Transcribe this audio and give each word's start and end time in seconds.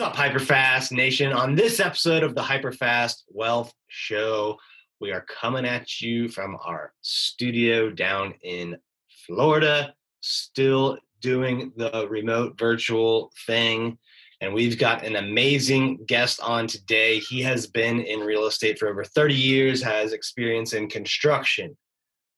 What's 0.00 0.18
up, 0.18 0.32
Hyperfast 0.32 0.92
Nation? 0.92 1.30
On 1.30 1.54
this 1.54 1.78
episode 1.78 2.22
of 2.22 2.34
the 2.34 2.40
Hyperfast 2.40 3.24
Wealth 3.28 3.70
Show, 3.88 4.58
we 4.98 5.12
are 5.12 5.26
coming 5.28 5.66
at 5.66 6.00
you 6.00 6.30
from 6.30 6.56
our 6.64 6.94
studio 7.02 7.90
down 7.90 8.32
in 8.42 8.78
Florida, 9.26 9.92
still 10.22 10.96
doing 11.20 11.72
the 11.76 12.08
remote 12.08 12.58
virtual 12.58 13.30
thing. 13.46 13.98
And 14.40 14.54
we've 14.54 14.78
got 14.78 15.04
an 15.04 15.16
amazing 15.16 16.06
guest 16.06 16.40
on 16.40 16.66
today. 16.66 17.18
He 17.18 17.42
has 17.42 17.66
been 17.66 18.00
in 18.00 18.20
real 18.20 18.46
estate 18.46 18.78
for 18.78 18.88
over 18.88 19.04
30 19.04 19.34
years, 19.34 19.82
has 19.82 20.14
experience 20.14 20.72
in 20.72 20.88
construction, 20.88 21.76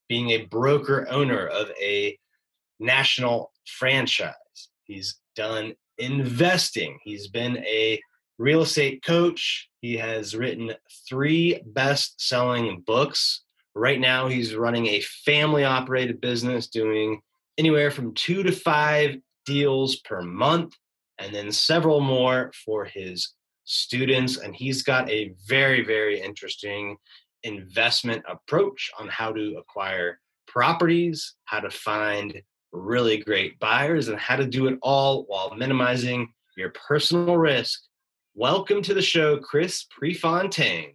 being 0.08 0.30
a 0.30 0.46
broker 0.46 1.06
owner 1.08 1.46
of 1.46 1.70
a 1.80 2.18
national 2.80 3.52
franchise. 3.66 4.34
He's 4.82 5.20
done 5.36 5.74
investing. 5.98 6.98
He's 7.02 7.28
been 7.28 7.58
a 7.58 8.00
real 8.38 8.62
estate 8.62 9.02
coach. 9.04 9.68
He 9.80 9.96
has 9.96 10.34
written 10.34 10.72
three 11.08 11.60
best 11.66 12.20
selling 12.20 12.82
books. 12.86 13.42
Right 13.74 14.00
now, 14.00 14.28
he's 14.28 14.54
running 14.54 14.86
a 14.86 15.00
family 15.24 15.64
operated 15.64 16.20
business 16.20 16.66
doing 16.68 17.20
anywhere 17.58 17.90
from 17.90 18.14
two 18.14 18.42
to 18.42 18.52
five 18.52 19.16
deals 19.46 19.96
per 19.96 20.22
month, 20.22 20.74
and 21.18 21.34
then 21.34 21.52
several 21.52 22.00
more 22.00 22.52
for 22.64 22.84
his 22.84 23.34
students. 23.64 24.38
And 24.38 24.54
he's 24.54 24.82
got 24.82 25.08
a 25.10 25.34
very, 25.46 25.84
very 25.84 26.20
interesting 26.20 26.96
investment 27.42 28.24
approach 28.28 28.90
on 28.98 29.08
how 29.08 29.32
to 29.32 29.56
acquire 29.58 30.20
properties, 30.46 31.34
how 31.44 31.60
to 31.60 31.70
find 31.70 32.42
really 32.72 33.18
great 33.18 33.58
buyers, 33.58 34.08
and 34.08 34.18
how 34.18 34.36
to 34.36 34.46
do 34.46 34.66
it 34.66 34.78
all 34.82 35.24
while 35.24 35.54
minimizing 35.54 36.32
your 36.56 36.70
personal 36.70 37.36
risk. 37.36 37.82
Welcome 38.34 38.82
to 38.82 38.94
the 38.94 39.02
show, 39.02 39.38
Chris 39.38 39.84
Prefontaine. 39.90 40.94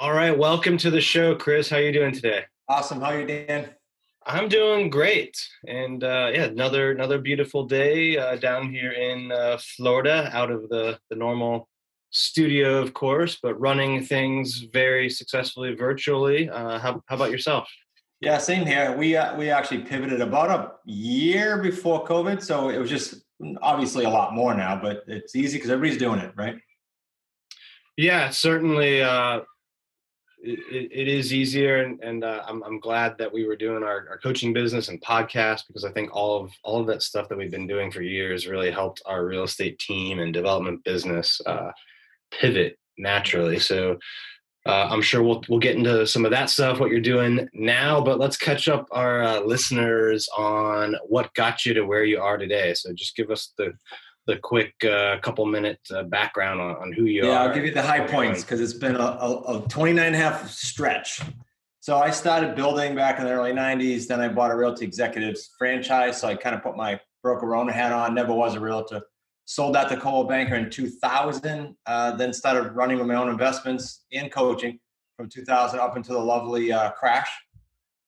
All 0.00 0.12
right, 0.12 0.30
welcome 0.30 0.78
to 0.78 0.92
the 0.92 1.00
show, 1.00 1.34
Chris. 1.34 1.68
How 1.68 1.78
are 1.78 1.82
you 1.82 1.90
doing 1.90 2.12
today? 2.12 2.44
Awesome. 2.68 3.00
How 3.00 3.06
are 3.06 3.20
you 3.20 3.26
Dan? 3.26 3.68
I'm 4.24 4.48
doing 4.48 4.90
great, 4.90 5.36
and 5.66 6.04
uh, 6.04 6.30
yeah, 6.32 6.44
another 6.44 6.92
another 6.92 7.18
beautiful 7.18 7.64
day 7.64 8.16
uh, 8.16 8.36
down 8.36 8.70
here 8.70 8.92
in 8.92 9.32
uh, 9.32 9.58
Florida, 9.60 10.30
out 10.32 10.52
of 10.52 10.68
the 10.68 11.00
the 11.10 11.16
normal 11.16 11.68
studio, 12.10 12.80
of 12.80 12.94
course, 12.94 13.40
but 13.42 13.58
running 13.60 14.04
things 14.04 14.66
very 14.72 15.10
successfully 15.10 15.74
virtually. 15.74 16.48
Uh, 16.48 16.78
how 16.78 17.02
how 17.06 17.16
about 17.16 17.32
yourself? 17.32 17.68
Yeah, 18.20 18.38
same 18.38 18.64
here. 18.64 18.96
We 18.96 19.16
uh, 19.16 19.36
we 19.36 19.50
actually 19.50 19.82
pivoted 19.82 20.20
about 20.20 20.48
a 20.48 20.74
year 20.88 21.60
before 21.60 22.06
COVID, 22.06 22.40
so 22.40 22.68
it 22.68 22.78
was 22.78 22.88
just 22.88 23.24
obviously 23.60 24.04
a 24.04 24.10
lot 24.10 24.32
more 24.32 24.54
now, 24.54 24.80
but 24.80 25.02
it's 25.08 25.34
easy 25.34 25.58
because 25.58 25.70
everybody's 25.70 25.98
doing 25.98 26.20
it, 26.20 26.32
right? 26.36 26.56
Yeah, 27.96 28.30
certainly 28.30 29.02
uh, 29.02 29.40
it, 30.40 30.90
it 30.92 31.08
is 31.08 31.32
easier 31.32 31.82
and, 31.82 32.00
and 32.02 32.24
uh, 32.24 32.42
I'm, 32.46 32.62
I'm 32.62 32.80
glad 32.80 33.16
that 33.18 33.32
we 33.32 33.46
were 33.46 33.56
doing 33.56 33.82
our, 33.82 34.06
our 34.08 34.18
coaching 34.18 34.52
business 34.52 34.88
and 34.88 35.00
podcast 35.02 35.66
because 35.66 35.84
i 35.84 35.90
think 35.90 36.14
all 36.14 36.40
of 36.40 36.52
all 36.62 36.80
of 36.80 36.86
that 36.86 37.02
stuff 37.02 37.28
that 37.28 37.38
we've 37.38 37.50
been 37.50 37.66
doing 37.66 37.90
for 37.90 38.02
years 38.02 38.46
really 38.46 38.70
helped 38.70 39.02
our 39.06 39.26
real 39.26 39.44
estate 39.44 39.78
team 39.78 40.20
and 40.20 40.32
development 40.32 40.82
business 40.84 41.40
uh, 41.46 41.70
pivot 42.30 42.78
naturally. 42.98 43.58
So 43.58 43.98
uh, 44.66 44.88
i'm 44.90 45.02
sure 45.02 45.22
we'll, 45.22 45.42
we'll 45.48 45.60
get 45.60 45.76
into 45.76 46.06
some 46.06 46.24
of 46.24 46.30
that 46.32 46.50
stuff 46.50 46.80
what 46.80 46.90
you're 46.90 47.00
doing 47.00 47.48
now 47.54 48.00
but 48.00 48.18
let's 48.18 48.36
catch 48.36 48.68
up 48.68 48.86
our 48.90 49.22
uh, 49.22 49.40
listeners 49.40 50.28
on 50.36 50.96
what 51.06 51.32
got 51.34 51.64
you 51.64 51.72
to 51.74 51.82
where 51.82 52.04
you 52.04 52.20
are 52.20 52.36
today. 52.36 52.74
So 52.74 52.92
just 52.92 53.16
give 53.16 53.30
us 53.30 53.52
the 53.56 53.72
the 54.28 54.36
quick 54.36 54.74
uh, 54.84 55.18
couple 55.20 55.46
minute 55.46 55.80
uh, 55.90 56.02
background 56.04 56.60
on, 56.60 56.76
on, 56.76 56.92
who 56.92 57.06
you 57.06 57.24
yeah, 57.24 57.30
are. 57.30 57.32
Yeah, 57.32 57.42
I'll 57.42 57.54
give 57.54 57.64
you 57.64 57.72
the 57.72 57.82
high 57.82 58.06
points 58.06 58.42
because 58.42 58.60
it's 58.60 58.74
been 58.74 58.94
a, 58.94 59.00
a, 59.00 59.64
a 59.64 59.68
29 59.68 60.04
and 60.04 60.14
a 60.14 60.18
half 60.18 60.50
stretch. 60.50 61.22
So 61.80 61.96
I 61.96 62.10
started 62.10 62.54
building 62.54 62.94
back 62.94 63.18
in 63.18 63.24
the 63.24 63.30
early 63.30 63.52
90s. 63.52 64.06
Then 64.06 64.20
I 64.20 64.28
bought 64.28 64.50
a 64.50 64.56
Realty 64.56 64.84
Executives 64.84 65.48
franchise. 65.58 66.20
So 66.20 66.28
I 66.28 66.34
kind 66.34 66.54
of 66.54 66.62
put 66.62 66.76
my 66.76 67.00
broker 67.22 67.56
owner 67.56 67.72
hat 67.72 67.90
on, 67.90 68.14
never 68.14 68.34
was 68.34 68.54
a 68.54 68.60
realtor. 68.60 69.00
Sold 69.46 69.74
that 69.74 69.88
to 69.88 69.96
Coldwell 69.96 70.24
Banker 70.24 70.56
in 70.56 70.68
2000, 70.68 71.74
uh, 71.86 72.16
then 72.16 72.34
started 72.34 72.72
running 72.72 72.98
with 72.98 73.06
my 73.06 73.14
own 73.14 73.30
investments 73.30 74.04
and 74.12 74.30
coaching 74.30 74.78
from 75.16 75.30
2000 75.30 75.80
up 75.80 75.96
until 75.96 76.16
the 76.16 76.24
lovely 76.24 76.70
uh, 76.70 76.90
crash. 76.90 77.30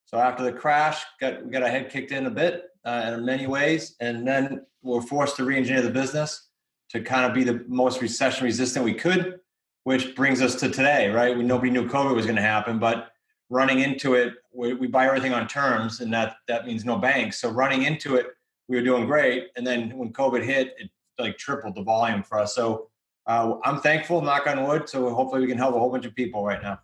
So 0.04 0.18
after 0.18 0.42
the 0.42 0.52
crash, 0.52 1.02
got, 1.18 1.42
we 1.42 1.50
got 1.50 1.62
our 1.62 1.70
head 1.70 1.88
kicked 1.88 2.12
in 2.12 2.26
a 2.26 2.30
bit 2.30 2.64
uh, 2.84 3.14
in 3.14 3.24
many 3.24 3.46
ways. 3.46 3.96
And 4.00 4.26
then 4.26 4.66
we're 4.82 5.02
forced 5.02 5.36
to 5.36 5.44
re-engineer 5.44 5.82
the 5.82 5.90
business 5.90 6.48
to 6.90 7.00
kind 7.00 7.24
of 7.24 7.34
be 7.34 7.44
the 7.44 7.64
most 7.68 8.00
recession 8.00 8.44
resistant 8.44 8.84
we 8.84 8.94
could, 8.94 9.40
which 9.84 10.14
brings 10.16 10.42
us 10.42 10.54
to 10.56 10.68
today, 10.68 11.08
right? 11.10 11.36
We, 11.36 11.44
nobody 11.44 11.70
knew 11.70 11.86
COVID 11.86 12.14
was 12.14 12.26
going 12.26 12.36
to 12.36 12.42
happen, 12.42 12.78
but 12.78 13.10
running 13.48 13.80
into 13.80 14.14
it, 14.14 14.34
we, 14.52 14.74
we, 14.74 14.86
buy 14.86 15.06
everything 15.06 15.32
on 15.32 15.46
terms, 15.46 16.00
and 16.00 16.12
that 16.12 16.36
that 16.48 16.66
means 16.66 16.84
no 16.84 16.96
banks. 16.96 17.40
So 17.40 17.50
running 17.50 17.82
into 17.82 18.16
it, 18.16 18.26
we 18.68 18.76
were 18.76 18.82
doing 18.82 19.06
great, 19.06 19.48
and 19.56 19.66
then 19.66 19.96
when 19.96 20.12
COVID 20.12 20.44
hit, 20.44 20.74
it 20.78 20.90
like 21.18 21.36
tripled 21.36 21.74
the 21.74 21.82
volume 21.82 22.22
for 22.22 22.38
us. 22.38 22.54
So 22.54 22.88
uh, 23.26 23.56
I'm 23.64 23.80
thankful, 23.80 24.22
knock 24.22 24.46
on 24.46 24.66
wood. 24.66 24.88
So 24.88 25.12
hopefully 25.14 25.42
we 25.42 25.46
can 25.46 25.58
help 25.58 25.74
a 25.74 25.78
whole 25.78 25.90
bunch 25.90 26.06
of 26.06 26.14
people 26.14 26.44
right 26.44 26.62
now. 26.62 26.80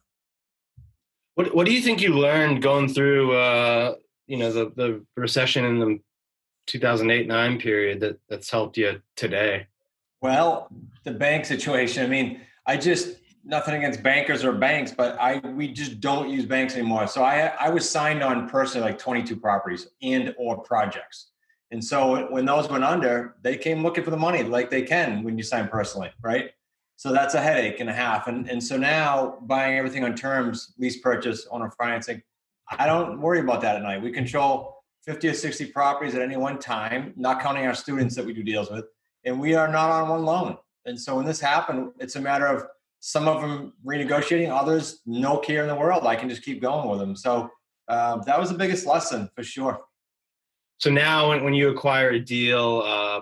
What 1.34 1.54
What 1.54 1.66
do 1.66 1.72
you 1.72 1.80
think 1.80 2.00
you 2.00 2.14
learned 2.14 2.62
going 2.62 2.88
through, 2.88 3.32
uh, 3.36 3.94
you 4.26 4.36
know, 4.36 4.52
the 4.52 4.72
the 4.76 5.04
recession 5.16 5.64
in 5.64 5.78
the 5.78 6.00
2008 6.66 7.26
9 7.26 7.58
period 7.58 8.00
that 8.00 8.18
that's 8.28 8.50
helped 8.50 8.76
you 8.76 9.00
today? 9.16 9.66
Well, 10.20 10.68
the 11.04 11.12
bank 11.12 11.44
situation. 11.44 12.04
I 12.04 12.08
mean, 12.08 12.40
I 12.66 12.76
just 12.76 13.16
nothing 13.44 13.76
against 13.76 14.02
bankers 14.02 14.44
or 14.44 14.52
banks, 14.52 14.92
but 14.92 15.18
I 15.20 15.38
we 15.38 15.68
just 15.68 16.00
don't 16.00 16.28
use 16.28 16.44
banks 16.44 16.74
anymore. 16.74 17.06
So 17.06 17.22
I 17.22 17.52
I 17.60 17.70
was 17.70 17.88
signed 17.88 18.22
on 18.22 18.48
personally 18.48 18.88
like 18.88 18.98
22 18.98 19.36
properties 19.36 19.88
and 20.02 20.34
or 20.36 20.58
projects. 20.58 21.30
And 21.70 21.84
so 21.84 22.30
when 22.30 22.44
those 22.44 22.68
went 22.68 22.84
under, 22.84 23.36
they 23.42 23.56
came 23.56 23.82
looking 23.82 24.04
for 24.04 24.10
the 24.10 24.16
money 24.16 24.42
like 24.42 24.70
they 24.70 24.82
can 24.82 25.22
when 25.24 25.36
you 25.36 25.42
sign 25.42 25.68
personally, 25.68 26.10
right? 26.22 26.50
So 26.96 27.12
that's 27.12 27.34
a 27.34 27.40
headache 27.40 27.80
and 27.80 27.90
a 27.90 27.92
half. 27.92 28.26
And 28.26 28.50
and 28.50 28.62
so 28.62 28.76
now 28.76 29.38
buying 29.42 29.76
everything 29.78 30.04
on 30.04 30.14
terms, 30.14 30.74
lease 30.78 30.98
purchase, 30.98 31.46
owner 31.50 31.70
financing, 31.70 32.22
I 32.70 32.86
don't 32.86 33.20
worry 33.20 33.40
about 33.40 33.60
that 33.62 33.76
at 33.76 33.82
night. 33.82 34.02
We 34.02 34.10
control 34.10 34.82
50 35.04 35.28
or 35.28 35.34
60 35.34 35.66
properties 35.66 36.14
at 36.14 36.22
any 36.22 36.36
one 36.36 36.58
time, 36.58 37.12
not 37.16 37.40
counting 37.40 37.66
our 37.66 37.74
students 37.74 38.14
that 38.16 38.26
we 38.26 38.32
do 38.32 38.42
deals 38.42 38.70
with. 38.70 38.86
And 39.24 39.40
we 39.40 39.54
are 39.54 39.68
not 39.68 39.90
on 39.90 40.08
one 40.08 40.24
loan. 40.24 40.56
And 40.84 41.00
so 41.00 41.16
when 41.16 41.26
this 41.26 41.40
happened, 41.40 41.92
it's 41.98 42.16
a 42.16 42.20
matter 42.20 42.46
of 42.46 42.64
some 43.00 43.28
of 43.28 43.40
them 43.40 43.72
renegotiating, 43.84 44.50
others 44.50 45.00
no 45.06 45.38
care 45.38 45.62
in 45.62 45.68
the 45.68 45.74
world. 45.74 46.06
I 46.06 46.16
can 46.16 46.28
just 46.28 46.42
keep 46.42 46.60
going 46.60 46.88
with 46.88 46.98
them. 46.98 47.14
So 47.14 47.50
uh, 47.88 48.16
that 48.24 48.38
was 48.38 48.50
the 48.50 48.58
biggest 48.58 48.86
lesson 48.86 49.30
for 49.34 49.44
sure. 49.44 49.80
So 50.78 50.90
now, 50.90 51.30
when, 51.30 51.44
when 51.44 51.54
you 51.54 51.70
acquire 51.70 52.10
a 52.10 52.20
deal, 52.20 52.82
uh, 52.84 53.20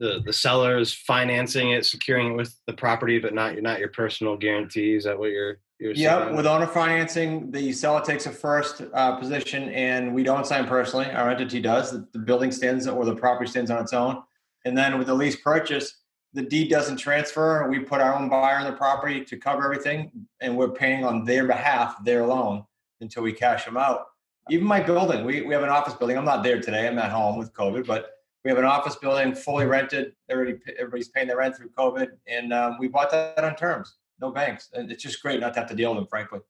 the 0.00 0.22
the 0.24 0.32
seller 0.32 0.78
is 0.78 0.92
financing 0.92 1.70
it, 1.70 1.86
securing 1.86 2.32
it 2.32 2.36
with 2.36 2.58
the 2.66 2.72
property, 2.72 3.18
but 3.18 3.34
not 3.34 3.56
not 3.62 3.78
your 3.78 3.90
personal 3.90 4.36
guarantee. 4.36 4.94
Is 4.94 5.04
that 5.04 5.18
what 5.18 5.30
you're 5.30 5.58
yeah, 5.80 6.30
with 6.30 6.46
owner 6.46 6.66
financing, 6.66 7.50
the 7.50 7.72
seller 7.72 8.02
takes 8.02 8.26
a 8.26 8.30
first 8.30 8.82
uh, 8.92 9.16
position, 9.16 9.70
and 9.70 10.14
we 10.14 10.22
don't 10.22 10.46
sign 10.46 10.66
personally. 10.66 11.06
Our 11.06 11.30
entity 11.30 11.58
does. 11.58 11.90
The, 11.90 12.06
the, 12.12 12.18
building 12.18 12.52
stands 12.52 12.86
or 12.86 13.02
the 13.06 13.16
property 13.16 13.50
stands 13.50 13.70
on 13.70 13.80
its 13.80 13.94
own. 13.94 14.22
And 14.66 14.76
then 14.76 14.98
with 14.98 15.06
the 15.06 15.14
lease 15.14 15.36
purchase, 15.36 15.96
the 16.34 16.42
deed 16.42 16.68
doesn't 16.68 16.98
transfer. 16.98 17.66
We 17.66 17.78
put 17.78 18.02
our 18.02 18.14
own 18.14 18.28
buyer 18.28 18.58
in 18.58 18.64
the 18.64 18.76
property 18.76 19.24
to 19.24 19.36
cover 19.38 19.64
everything, 19.64 20.10
and 20.42 20.54
we're 20.54 20.68
paying 20.68 21.02
on 21.02 21.24
their 21.24 21.46
behalf 21.46 22.04
their 22.04 22.26
loan 22.26 22.64
until 23.00 23.22
we 23.22 23.32
cash 23.32 23.64
them 23.64 23.78
out. 23.78 24.04
Even 24.50 24.66
my 24.66 24.80
building, 24.80 25.24
we, 25.24 25.40
we 25.40 25.54
have 25.54 25.62
an 25.62 25.70
office 25.70 25.94
building. 25.94 26.18
I'm 26.18 26.26
not 26.26 26.42
there 26.42 26.60
today. 26.60 26.86
I'm 26.86 26.98
at 26.98 27.10
home 27.10 27.38
with 27.38 27.54
COVID, 27.54 27.86
but 27.86 28.19
we 28.44 28.50
have 28.50 28.58
an 28.58 28.64
office 28.64 28.96
building 28.96 29.34
fully 29.34 29.66
rented. 29.66 30.14
Everybody, 30.28 30.58
everybody's 30.78 31.08
paying 31.08 31.28
their 31.28 31.36
rent 31.36 31.56
through 31.56 31.70
COVID, 31.70 32.08
and 32.26 32.52
um, 32.52 32.76
we 32.78 32.88
bought 32.88 33.10
that 33.10 33.44
on 33.44 33.54
terms 33.56 33.96
no 34.20 34.30
banks, 34.30 34.68
and 34.72 34.90
it's 34.90 35.02
just 35.02 35.22
great 35.22 35.40
not 35.40 35.54
to 35.54 35.60
have 35.60 35.68
to 35.68 35.74
deal 35.74 35.90
with 35.90 35.98
them, 35.98 36.06
frankly. 36.06 36.40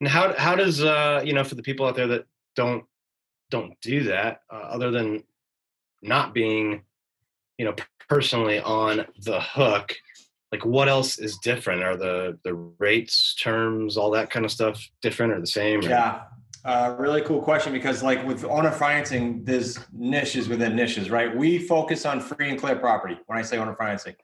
And 0.00 0.08
how 0.08 0.34
how 0.34 0.54
does 0.54 0.82
uh, 0.82 1.22
you 1.24 1.32
know 1.32 1.44
for 1.44 1.54
the 1.54 1.62
people 1.62 1.86
out 1.86 1.96
there 1.96 2.06
that 2.08 2.26
don't 2.56 2.84
don't 3.50 3.78
do 3.80 4.04
that 4.04 4.42
uh, 4.50 4.56
other 4.56 4.90
than 4.90 5.24
not 6.02 6.32
being 6.32 6.82
you 7.58 7.64
know 7.64 7.74
personally 8.08 8.60
on 8.60 9.04
the 9.22 9.40
hook 9.40 9.94
like 10.52 10.64
what 10.64 10.88
else 10.88 11.18
is 11.18 11.36
different 11.38 11.82
are 11.82 11.96
the 11.96 12.38
the 12.44 12.54
rates 12.54 13.34
terms 13.34 13.96
all 13.96 14.10
that 14.10 14.30
kind 14.30 14.46
of 14.46 14.52
stuff 14.52 14.88
different 15.02 15.32
or 15.32 15.40
the 15.40 15.46
same 15.46 15.80
or? 15.80 15.88
yeah 15.88 16.22
uh, 16.68 16.94
really 16.98 17.22
cool 17.22 17.40
question 17.40 17.72
because 17.72 18.02
like 18.02 18.22
with 18.26 18.44
owner 18.44 18.70
financing 18.70 19.42
there's 19.42 19.78
niches 19.90 20.50
within 20.50 20.76
niches 20.76 21.08
right? 21.08 21.34
We 21.34 21.58
focus 21.58 22.04
on 22.04 22.20
free 22.20 22.50
and 22.50 22.60
clear 22.60 22.76
property 22.76 23.18
when 23.24 23.38
i 23.38 23.42
say 23.42 23.56
owner 23.56 23.74
financing. 23.74 24.14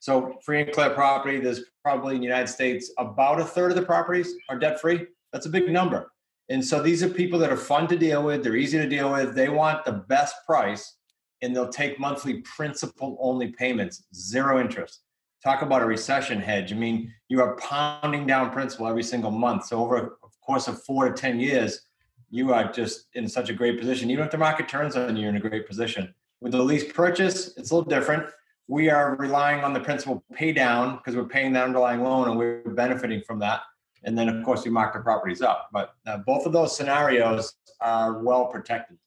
So 0.00 0.38
free 0.44 0.60
and 0.60 0.70
clear 0.70 0.90
property 0.90 1.40
there's 1.40 1.62
probably 1.82 2.16
in 2.16 2.20
the 2.20 2.26
united 2.26 2.48
states 2.48 2.92
about 2.98 3.40
a 3.40 3.44
third 3.44 3.70
of 3.70 3.76
the 3.78 3.86
properties 3.86 4.34
are 4.50 4.58
debt 4.58 4.78
free 4.82 5.06
that's 5.32 5.46
a 5.46 5.48
big 5.48 5.70
number. 5.70 6.12
And 6.50 6.62
so 6.62 6.82
these 6.82 7.02
are 7.02 7.08
people 7.08 7.38
that 7.38 7.50
are 7.50 7.56
fun 7.56 7.88
to 7.88 7.96
deal 7.96 8.22
with 8.22 8.44
they're 8.44 8.54
easy 8.54 8.76
to 8.76 8.88
deal 8.88 9.10
with 9.10 9.34
they 9.34 9.48
want 9.48 9.86
the 9.86 9.92
best 9.92 10.34
price 10.44 10.98
and 11.40 11.56
they'll 11.56 11.70
take 11.70 11.98
monthly 11.98 12.42
principal 12.42 13.16
only 13.18 13.48
payments 13.52 14.04
zero 14.14 14.60
interest. 14.60 15.00
Talk 15.42 15.62
about 15.62 15.80
a 15.80 15.86
recession 15.86 16.38
hedge. 16.38 16.70
I 16.70 16.76
mean, 16.76 17.10
you 17.28 17.40
are 17.40 17.56
pounding 17.56 18.26
down 18.26 18.50
principal 18.50 18.88
every 18.88 19.02
single 19.02 19.30
month. 19.30 19.66
So 19.66 19.80
over 19.82 19.96
a 19.96 20.10
course 20.46 20.68
of 20.68 20.82
four 20.84 21.08
to 21.08 21.14
10 21.14 21.40
years, 21.40 21.80
you 22.34 22.52
are 22.52 22.64
just 22.72 23.06
in 23.14 23.28
such 23.28 23.48
a 23.48 23.52
great 23.52 23.78
position. 23.78 24.10
Even 24.10 24.24
if 24.24 24.32
the 24.32 24.38
market 24.38 24.68
turns 24.68 24.96
on 24.96 25.14
you, 25.14 25.22
you're 25.22 25.30
in 25.30 25.36
a 25.36 25.40
great 25.40 25.68
position. 25.68 26.12
With 26.40 26.50
the 26.50 26.60
lease 26.60 26.92
purchase, 26.92 27.56
it's 27.56 27.70
a 27.70 27.76
little 27.76 27.88
different. 27.88 28.24
We 28.66 28.90
are 28.90 29.14
relying 29.14 29.62
on 29.62 29.72
the 29.72 29.78
principal 29.78 30.24
pay 30.32 30.52
down 30.52 30.96
because 30.96 31.14
we're 31.14 31.28
paying 31.28 31.52
the 31.52 31.62
underlying 31.62 32.02
loan 32.02 32.28
and 32.28 32.36
we're 32.36 32.62
benefiting 32.64 33.22
from 33.24 33.38
that. 33.38 33.60
And 34.02 34.18
then, 34.18 34.28
of 34.28 34.44
course, 34.44 34.64
we 34.64 34.72
mark 34.72 34.94
the 34.94 34.98
properties 34.98 35.42
up. 35.42 35.68
But 35.72 35.94
uh, 36.08 36.18
both 36.26 36.44
of 36.44 36.52
those 36.52 36.76
scenarios 36.76 37.54
are 37.80 38.18
well 38.18 38.46
protected. 38.46 38.98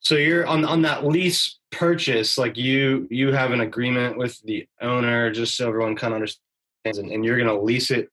So 0.00 0.16
you're 0.16 0.44
on 0.44 0.64
on 0.64 0.82
that 0.82 1.06
lease 1.06 1.60
purchase, 1.70 2.36
like 2.38 2.56
you 2.56 3.06
you 3.08 3.32
have 3.32 3.52
an 3.52 3.60
agreement 3.60 4.18
with 4.18 4.36
the 4.40 4.66
owner, 4.80 5.30
just 5.30 5.56
so 5.56 5.68
everyone 5.68 5.94
kind 5.94 6.12
of 6.12 6.16
understands, 6.16 6.98
and, 6.98 7.12
and 7.12 7.24
you're 7.24 7.36
going 7.36 7.46
to 7.46 7.62
lease 7.62 7.92
it 7.92 8.08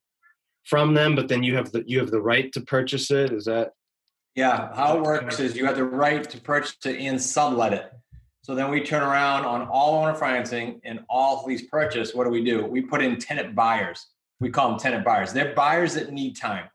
from 0.62 0.94
them, 0.94 1.16
but 1.16 1.26
then 1.26 1.42
you 1.42 1.56
have 1.56 1.72
the 1.72 1.82
you 1.84 1.98
have 1.98 2.12
the 2.12 2.22
right 2.22 2.52
to 2.52 2.60
purchase 2.60 3.10
it. 3.10 3.32
Is 3.32 3.46
that? 3.46 3.72
Yeah, 4.34 4.74
how 4.74 4.96
it 4.96 5.02
works 5.02 5.40
is 5.40 5.56
you 5.56 5.66
have 5.66 5.76
the 5.76 5.84
right 5.84 6.28
to 6.28 6.40
purchase 6.40 6.76
it 6.84 7.00
and 7.00 7.20
sublet 7.20 7.72
it. 7.72 7.92
So 8.42 8.54
then 8.54 8.70
we 8.70 8.80
turn 8.80 9.02
around 9.02 9.44
on 9.44 9.68
all 9.68 10.02
owner 10.02 10.14
financing 10.14 10.80
and 10.84 11.00
all 11.08 11.44
lease 11.46 11.66
purchase. 11.66 12.14
What 12.14 12.24
do 12.24 12.30
we 12.30 12.42
do? 12.42 12.64
We 12.64 12.80
put 12.80 13.02
in 13.02 13.18
tenant 13.18 13.54
buyers. 13.54 14.06
We 14.38 14.50
call 14.50 14.70
them 14.70 14.78
tenant 14.78 15.04
buyers. 15.04 15.32
They're 15.32 15.54
buyers 15.54 15.94
that 15.94 16.12
need 16.12 16.36
time, 16.36 16.68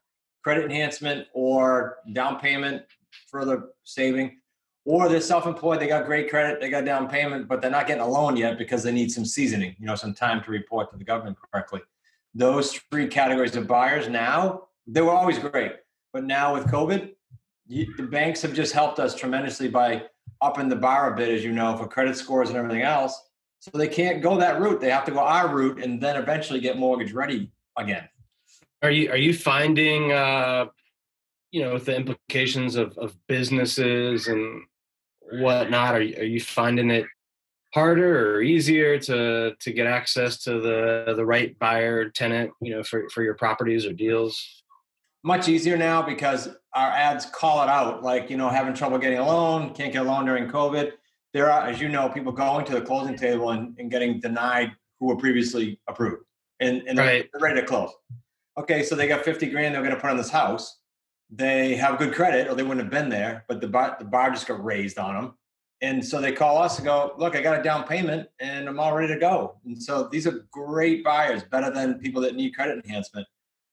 credit 0.43 0.65
enhancement 0.65 1.27
or 1.33 1.97
down 2.13 2.39
payment, 2.39 2.83
further 3.29 3.69
saving 3.83 4.37
or 4.85 5.09
they're 5.09 5.19
self-employed 5.19 5.79
they 5.79 5.87
got 5.87 6.05
great 6.05 6.29
credit 6.29 6.61
they 6.61 6.69
got 6.69 6.85
down 6.85 7.09
payment 7.09 7.47
but 7.47 7.61
they're 7.61 7.71
not 7.71 7.87
getting 7.87 8.03
a 8.03 8.07
loan 8.07 8.37
yet 8.37 8.57
because 8.57 8.83
they 8.83 8.91
need 8.91 9.11
some 9.11 9.25
seasoning 9.25 9.75
you 9.79 9.85
know 9.85 9.95
some 9.95 10.13
time 10.13 10.43
to 10.43 10.51
report 10.51 10.89
to 10.91 10.97
the 10.97 11.03
government 11.03 11.35
correctly 11.51 11.81
those 12.33 12.73
three 12.91 13.07
categories 13.07 13.55
of 13.55 13.67
buyers 13.67 14.07
now 14.07 14.67
they 14.87 15.01
were 15.01 15.11
always 15.11 15.39
great 15.39 15.73
but 16.13 16.23
now 16.23 16.53
with 16.53 16.65
covid 16.67 17.14
you, 17.67 17.93
the 17.95 18.03
banks 18.03 18.41
have 18.41 18.53
just 18.53 18.73
helped 18.73 18.99
us 18.99 19.15
tremendously 19.15 19.67
by 19.67 20.03
upping 20.41 20.69
the 20.69 20.75
bar 20.75 21.13
a 21.13 21.15
bit 21.15 21.29
as 21.29 21.43
you 21.43 21.51
know 21.51 21.75
for 21.77 21.87
credit 21.87 22.15
scores 22.15 22.49
and 22.49 22.57
everything 22.57 22.81
else. 22.81 23.19
So 23.59 23.71
they 23.73 23.87
can't 23.87 24.21
go 24.21 24.37
that 24.37 24.59
route. 24.59 24.79
They 24.79 24.91
have 24.91 25.05
to 25.05 25.11
go 25.11 25.19
our 25.19 25.53
route 25.53 25.83
and 25.83 25.99
then 25.99 26.17
eventually 26.17 26.59
get 26.59 26.77
mortgage 26.77 27.13
ready 27.13 27.51
again. 27.77 28.07
Are 28.83 28.91
you 28.91 29.09
are 29.09 29.17
you 29.17 29.33
finding 29.33 30.11
uh 30.11 30.65
you 31.51 31.63
know 31.63 31.73
with 31.73 31.85
the 31.85 31.95
implications 31.95 32.75
of, 32.75 32.95
of 32.97 33.15
businesses 33.27 34.27
and 34.27 34.61
whatnot? 35.39 35.95
Are 35.95 36.01
you, 36.01 36.17
are 36.17 36.25
you 36.25 36.39
finding 36.39 36.91
it 36.91 37.05
harder 37.73 38.35
or 38.35 38.41
easier 38.41 38.99
to 38.99 39.55
to 39.59 39.73
get 39.73 39.87
access 39.87 40.37
to 40.43 40.61
the 40.61 41.13
the 41.15 41.25
right 41.25 41.57
buyer 41.57 42.09
tenant 42.09 42.51
you 42.61 42.75
know 42.75 42.83
for 42.83 43.09
for 43.09 43.23
your 43.23 43.33
properties 43.33 43.85
or 43.85 43.93
deals 43.93 44.63
much 45.25 45.49
easier 45.49 45.75
now 45.75 46.01
because 46.01 46.49
our 46.73 46.89
ads 46.91 47.25
call 47.25 47.63
it 47.63 47.69
out 47.69 48.03
like 48.03 48.29
you 48.29 48.37
know 48.37 48.49
having 48.49 48.73
trouble 48.73 48.97
getting 48.97 49.19
a 49.19 49.25
loan 49.25 49.73
can't 49.73 49.91
get 49.91 50.05
a 50.05 50.09
loan 50.09 50.25
during 50.25 50.47
covid 50.47 50.91
there 51.33 51.51
are 51.51 51.67
as 51.67 51.81
you 51.81 51.89
know 51.89 52.07
people 52.09 52.31
going 52.31 52.65
to 52.65 52.73
the 52.73 52.81
closing 52.81 53.17
table 53.17 53.49
and, 53.51 53.77
and 53.79 53.91
getting 53.91 54.19
denied 54.19 54.71
who 54.99 55.07
were 55.07 55.17
previously 55.17 55.79
approved 55.87 56.23
and, 56.59 56.83
and 56.87 56.97
right. 56.97 57.29
they're 57.33 57.41
ready 57.41 57.59
to 57.59 57.65
close 57.65 57.91
okay 58.57 58.83
so 58.83 58.95
they 58.95 59.07
got 59.07 59.25
50 59.25 59.49
grand 59.49 59.73
they're 59.75 59.81
going 59.81 59.93
to 59.95 59.99
put 59.99 60.09
on 60.09 60.17
this 60.17 60.29
house 60.29 60.79
they 61.29 61.75
have 61.75 61.97
good 61.97 62.13
credit 62.13 62.47
or 62.47 62.55
they 62.55 62.63
wouldn't 62.63 62.81
have 62.81 62.91
been 62.91 63.09
there, 63.09 63.45
but 63.47 63.61
the 63.61 63.67
bar, 63.67 63.95
the 63.99 64.05
bar 64.05 64.29
just 64.29 64.47
got 64.47 64.63
raised 64.63 64.97
on 64.97 65.15
them. 65.15 65.33
And 65.81 66.03
so 66.03 66.21
they 66.21 66.31
call 66.31 66.57
us 66.57 66.77
and 66.77 66.85
go, 66.85 67.13
look, 67.17 67.35
I 67.35 67.41
got 67.41 67.59
a 67.59 67.63
down 67.63 67.83
payment 67.83 68.29
and 68.39 68.67
I'm 68.67 68.79
all 68.79 68.95
ready 68.95 69.13
to 69.13 69.19
go. 69.19 69.57
And 69.65 69.81
so 69.81 70.07
these 70.11 70.25
are 70.25 70.47
great 70.51 71.03
buyers, 71.03 71.43
better 71.43 71.69
than 71.69 71.99
people 71.99 72.21
that 72.21 72.35
need 72.35 72.55
credit 72.55 72.83
enhancement. 72.83 73.27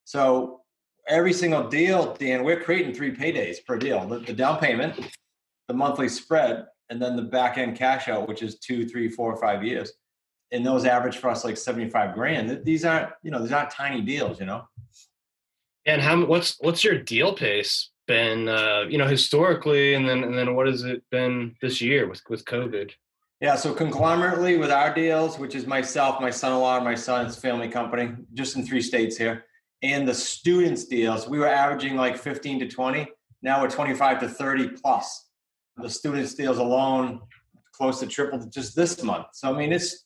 So 0.05 0.62
every 1.09 1.33
single 1.33 1.69
deal, 1.69 2.15
Dan, 2.15 2.45
we're 2.45 2.61
creating 2.61 2.95
three 2.95 3.15
paydays 3.15 3.65
per 3.65 3.77
deal. 3.77 4.07
The, 4.07 4.21
the 4.21 4.33
down 4.33 4.59
payment, 4.59 4.99
the 5.69 5.75
monthly 5.75 6.09
spread, 6.09 6.67
and 6.91 7.01
then 7.01 7.17
the 7.17 7.23
back 7.23 7.59
end 7.59 7.77
cash 7.77 8.09
out, 8.09 8.29
which 8.29 8.43
is 8.43 8.59
two, 8.59 8.87
three, 8.87 9.09
four, 9.09 9.37
five 9.37 9.65
years. 9.65 9.93
And 10.51 10.65
those 10.65 10.85
average 10.85 11.17
for 11.17 11.31
us 11.31 11.45
like 11.45 11.57
75 11.57 12.15
grand. 12.15 12.65
These 12.65 12.85
aren't, 12.85 13.11
you 13.23 13.31
know, 13.31 13.41
these 13.41 13.53
aren't 13.53 13.71
tiny 13.71 14.03
deals, 14.03 14.39
you 14.39 14.47
know. 14.47 14.69
And 15.87 16.01
how 16.01 16.25
what's 16.27 16.59
what's 16.61 16.85
your 16.85 16.99
deal 16.99 17.35
pace 17.35 17.91
been? 18.07 18.49
Uh, 18.49 18.85
you 18.89 18.99
know, 18.99 19.09
historically, 19.09 19.95
and 19.95 20.09
then 20.09 20.23
and 20.23 20.37
then 20.37 20.55
what 20.55 20.67
has 20.67 20.85
it 20.85 21.03
been 21.11 21.57
this 21.61 21.81
year 21.81 22.07
with 22.09 22.21
with 22.29 22.45
COVID? 22.45 22.93
Yeah, 23.41 23.57
so 23.57 23.75
conglomerately 23.75 24.57
with 24.57 24.71
our 24.71 24.95
deals, 24.95 25.37
which 25.37 25.57
is 25.57 25.67
myself, 25.67 26.21
my 26.21 26.31
son-in-law, 26.31 26.79
my 26.85 26.95
son's 26.95 27.37
family 27.37 27.69
company, 27.69 28.13
just 28.35 28.55
in 28.55 28.65
three 28.65 28.81
states 28.81 29.17
here, 29.17 29.47
and 29.83 30.07
the 30.07 30.15
students 30.15 30.85
deals, 30.85 31.29
we 31.29 31.39
were 31.39 31.49
averaging 31.49 31.97
like 31.97 32.17
15 32.17 32.61
to 32.61 32.69
20. 32.69 33.07
Now 33.43 33.61
we're 33.61 33.71
25 33.71 34.21
to 34.21 34.29
30 34.29 34.69
plus. 34.69 35.29
The 35.77 35.91
students 35.91 36.35
deals 36.35 36.59
alone, 36.59 37.21
close 37.73 38.01
to 38.01 38.07
triple 38.07 38.39
just 38.47 38.77
this 38.77 39.03
month. 39.03 39.27
So 39.33 39.53
I 39.53 39.59
mean, 39.59 39.73
it's 39.73 40.05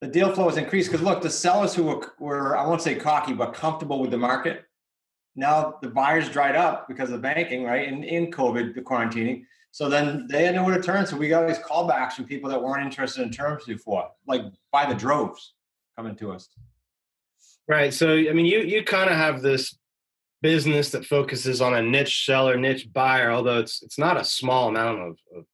the 0.00 0.08
deal 0.08 0.32
flow 0.32 0.48
has 0.48 0.56
increased 0.56 0.90
because 0.90 1.04
look, 1.04 1.22
the 1.22 1.30
sellers 1.30 1.74
who 1.74 1.84
were, 1.84 2.12
were 2.18 2.56
I 2.56 2.66
won't 2.66 2.82
say 2.82 2.94
cocky, 2.94 3.32
but 3.32 3.54
comfortable 3.54 4.00
with 4.00 4.10
the 4.10 4.18
market 4.18 4.64
now 5.36 5.78
the 5.82 5.88
buyers 5.88 6.28
dried 6.28 6.56
up 6.56 6.88
because 6.88 7.10
of 7.10 7.20
banking, 7.20 7.64
right? 7.64 7.88
And 7.88 8.04
in 8.04 8.30
COVID, 8.30 8.74
the 8.74 8.82
quarantining. 8.82 9.44
So 9.72 9.88
then 9.88 10.26
they 10.30 10.44
had 10.44 10.54
nowhere 10.54 10.76
to 10.76 10.82
turn. 10.82 11.06
So 11.06 11.16
we 11.16 11.28
got 11.28 11.48
these 11.48 11.58
callbacks 11.58 12.12
from 12.12 12.26
people 12.26 12.48
that 12.50 12.62
weren't 12.62 12.84
interested 12.84 13.22
in 13.22 13.30
terms 13.30 13.64
before, 13.64 14.10
like 14.26 14.42
by 14.70 14.86
the 14.86 14.94
droves 14.94 15.54
coming 15.96 16.14
to 16.16 16.32
us. 16.32 16.48
Right. 17.66 17.94
So 17.94 18.14
I 18.14 18.32
mean 18.32 18.46
you 18.46 18.60
you 18.60 18.84
kind 18.84 19.10
of 19.10 19.16
have 19.16 19.42
this 19.42 19.76
business 20.42 20.90
that 20.90 21.06
focuses 21.06 21.62
on 21.62 21.74
a 21.74 21.82
niche 21.82 22.26
seller, 22.26 22.58
niche 22.58 22.92
buyer, 22.92 23.30
although 23.30 23.58
it's 23.60 23.82
it's 23.82 23.98
not 23.98 24.20
a 24.20 24.24
small 24.24 24.68
amount 24.68 25.00
of, 25.00 25.18
of 25.34 25.44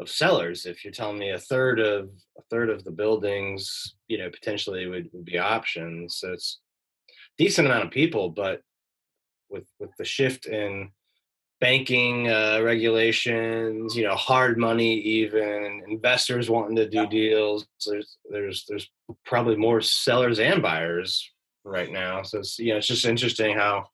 of 0.00 0.08
sellers. 0.08 0.66
If 0.66 0.84
you're 0.84 0.92
telling 0.92 1.18
me 1.18 1.30
a 1.30 1.38
third 1.38 1.80
of 1.80 2.10
a 2.38 2.42
third 2.50 2.70
of 2.70 2.84
the 2.84 2.90
buildings, 2.90 3.94
you 4.08 4.18
know, 4.18 4.30
potentially 4.30 4.86
would, 4.86 5.08
would 5.12 5.24
be 5.24 5.38
options. 5.38 6.16
So 6.16 6.32
it's 6.32 6.60
decent 7.38 7.66
amount 7.66 7.84
of 7.84 7.90
people, 7.90 8.30
but 8.30 8.62
with 9.50 9.66
with 9.78 9.90
the 9.98 10.04
shift 10.04 10.46
in 10.46 10.90
banking 11.62 12.28
uh, 12.28 12.60
regulations, 12.60 13.96
you 13.96 14.02
know, 14.02 14.16
hard 14.16 14.58
money, 14.58 14.94
even 14.94 15.80
investors 15.86 16.50
wanting 16.50 16.74
to 16.74 16.88
do 16.88 17.06
deals. 17.06 17.64
There's 17.86 18.18
there's 18.28 18.64
there's 18.68 18.90
probably 19.24 19.54
more 19.54 19.80
sellers 19.80 20.40
and 20.40 20.60
buyers 20.60 21.30
right 21.64 21.90
now. 21.90 22.24
So 22.24 22.40
it's 22.40 22.58
you 22.58 22.72
know 22.72 22.78
it's 22.78 22.88
just 22.88 23.06
interesting 23.06 23.56
how 23.56 23.86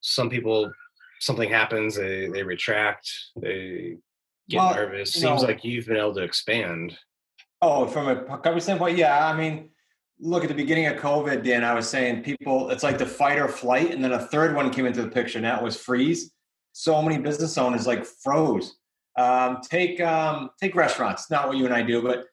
some 0.00 0.28
people 0.28 0.72
something 1.20 1.48
happens 1.48 1.96
they 1.96 2.26
they 2.26 2.42
retract 2.42 3.08
they 3.40 3.96
get 4.48 4.58
well, 4.58 4.74
nervous. 4.74 5.12
Seems 5.12 5.42
know, 5.42 5.48
like 5.48 5.62
you've 5.62 5.86
been 5.86 5.96
able 5.96 6.14
to 6.14 6.22
expand. 6.22 6.98
Oh, 7.62 7.86
from 7.86 8.08
a 8.08 8.24
company 8.24 8.60
standpoint, 8.60 8.98
yeah. 8.98 9.24
I 9.24 9.36
mean, 9.36 9.70
look 10.18 10.42
at 10.42 10.48
the 10.48 10.54
beginning 10.54 10.86
of 10.86 10.96
COVID, 10.96 11.44
Dan, 11.44 11.62
I 11.62 11.74
was 11.74 11.88
saying 11.88 12.22
people, 12.22 12.70
it's 12.70 12.82
like 12.82 12.98
the 12.98 13.06
fight 13.06 13.38
or 13.38 13.48
flight. 13.48 13.92
And 13.92 14.02
then 14.02 14.12
a 14.12 14.26
third 14.26 14.54
one 14.54 14.70
came 14.70 14.86
into 14.86 15.02
the 15.02 15.10
picture. 15.10 15.40
Now 15.40 15.58
it 15.58 15.62
was 15.62 15.76
freeze. 15.76 16.32
So 16.78 17.02
many 17.02 17.18
business 17.18 17.58
owners 17.58 17.88
like 17.88 18.06
froze. 18.06 18.76
Um, 19.16 19.58
take 19.68 20.00
um, 20.00 20.50
take 20.62 20.76
restaurants, 20.76 21.28
not 21.28 21.48
what 21.48 21.56
you 21.56 21.64
and 21.64 21.74
I 21.74 21.82
do, 21.82 22.00
but 22.00 22.26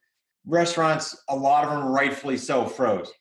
restaurants, 0.46 1.18
a 1.30 1.36
lot 1.36 1.64
of 1.64 1.72
them 1.72 1.88
rightfully 1.88 2.38
so 2.38 2.68
froze. 2.68 3.12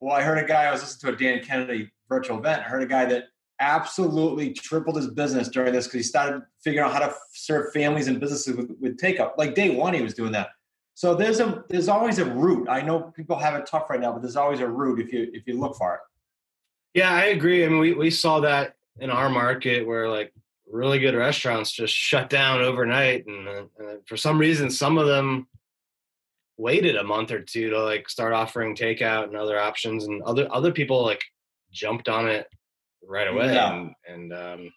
Well, 0.00 0.16
I 0.16 0.22
heard 0.22 0.36
a 0.36 0.44
guy, 0.44 0.64
I 0.64 0.72
was 0.72 0.80
listening 0.80 1.16
to 1.16 1.16
a 1.16 1.28
Dan 1.28 1.44
Kennedy 1.44 1.92
virtual 2.08 2.40
event. 2.40 2.62
I 2.62 2.64
heard 2.64 2.82
a 2.82 2.86
guy 2.86 3.04
that 3.04 3.26
absolutely 3.60 4.52
tripled 4.52 4.96
his 4.96 5.06
business 5.06 5.46
during 5.46 5.72
this 5.72 5.86
because 5.86 5.98
he 5.98 6.02
started 6.02 6.42
figuring 6.64 6.84
out 6.84 6.92
how 6.92 7.06
to 7.06 7.14
serve 7.32 7.72
families 7.72 8.08
and 8.08 8.18
businesses 8.18 8.56
with, 8.56 8.72
with 8.80 9.20
up. 9.20 9.36
Like 9.38 9.54
day 9.54 9.76
one, 9.76 9.94
he 9.94 10.02
was 10.02 10.14
doing 10.14 10.32
that. 10.32 10.48
So 10.94 11.14
there's 11.14 11.38
a 11.38 11.62
there's 11.68 11.88
always 11.88 12.18
a 12.18 12.24
route. 12.24 12.66
I 12.68 12.80
know 12.80 13.12
people 13.14 13.38
have 13.38 13.54
it 13.54 13.64
tough 13.64 13.88
right 13.90 14.00
now, 14.00 14.12
but 14.12 14.22
there's 14.22 14.34
always 14.34 14.58
a 14.58 14.66
route 14.66 14.98
if 14.98 15.12
you 15.12 15.30
if 15.32 15.46
you 15.46 15.60
look 15.60 15.76
for 15.76 15.94
it. 15.94 16.00
Yeah, 16.94 17.14
I 17.14 17.26
agree. 17.26 17.64
I 17.64 17.68
mean, 17.68 17.78
we 17.78 17.94
we 17.94 18.10
saw 18.10 18.40
that 18.40 18.74
in 18.98 19.10
our 19.10 19.28
market 19.28 19.86
where 19.86 20.08
like 20.08 20.32
really 20.70 20.98
good 20.98 21.14
restaurants 21.14 21.70
just 21.72 21.94
shut 21.94 22.30
down 22.30 22.60
overnight, 22.60 23.26
and 23.26 23.48
uh, 23.48 23.62
for 24.06 24.16
some 24.16 24.38
reason, 24.38 24.70
some 24.70 24.98
of 24.98 25.06
them 25.06 25.46
waited 26.56 26.96
a 26.96 27.04
month 27.04 27.32
or 27.32 27.40
two 27.40 27.70
to 27.70 27.82
like 27.82 28.08
start 28.08 28.32
offering 28.32 28.76
takeout 28.76 29.24
and 29.24 29.36
other 29.36 29.58
options, 29.58 30.04
and 30.04 30.22
other 30.22 30.48
other 30.52 30.72
people 30.72 31.02
like 31.04 31.22
jumped 31.72 32.08
on 32.08 32.28
it 32.28 32.46
right 33.06 33.28
away, 33.28 33.52
Yeah. 33.54 33.74
and 33.74 33.92
and 34.08 34.32
um, 34.32 34.72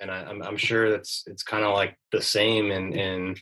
and 0.00 0.10
I, 0.10 0.22
I'm 0.24 0.42
I'm 0.42 0.56
sure 0.56 0.90
that's 0.90 1.24
it's 1.26 1.42
kind 1.42 1.64
of 1.64 1.74
like 1.74 1.96
the 2.12 2.22
same 2.22 2.70
in 2.70 2.92
in 2.92 3.36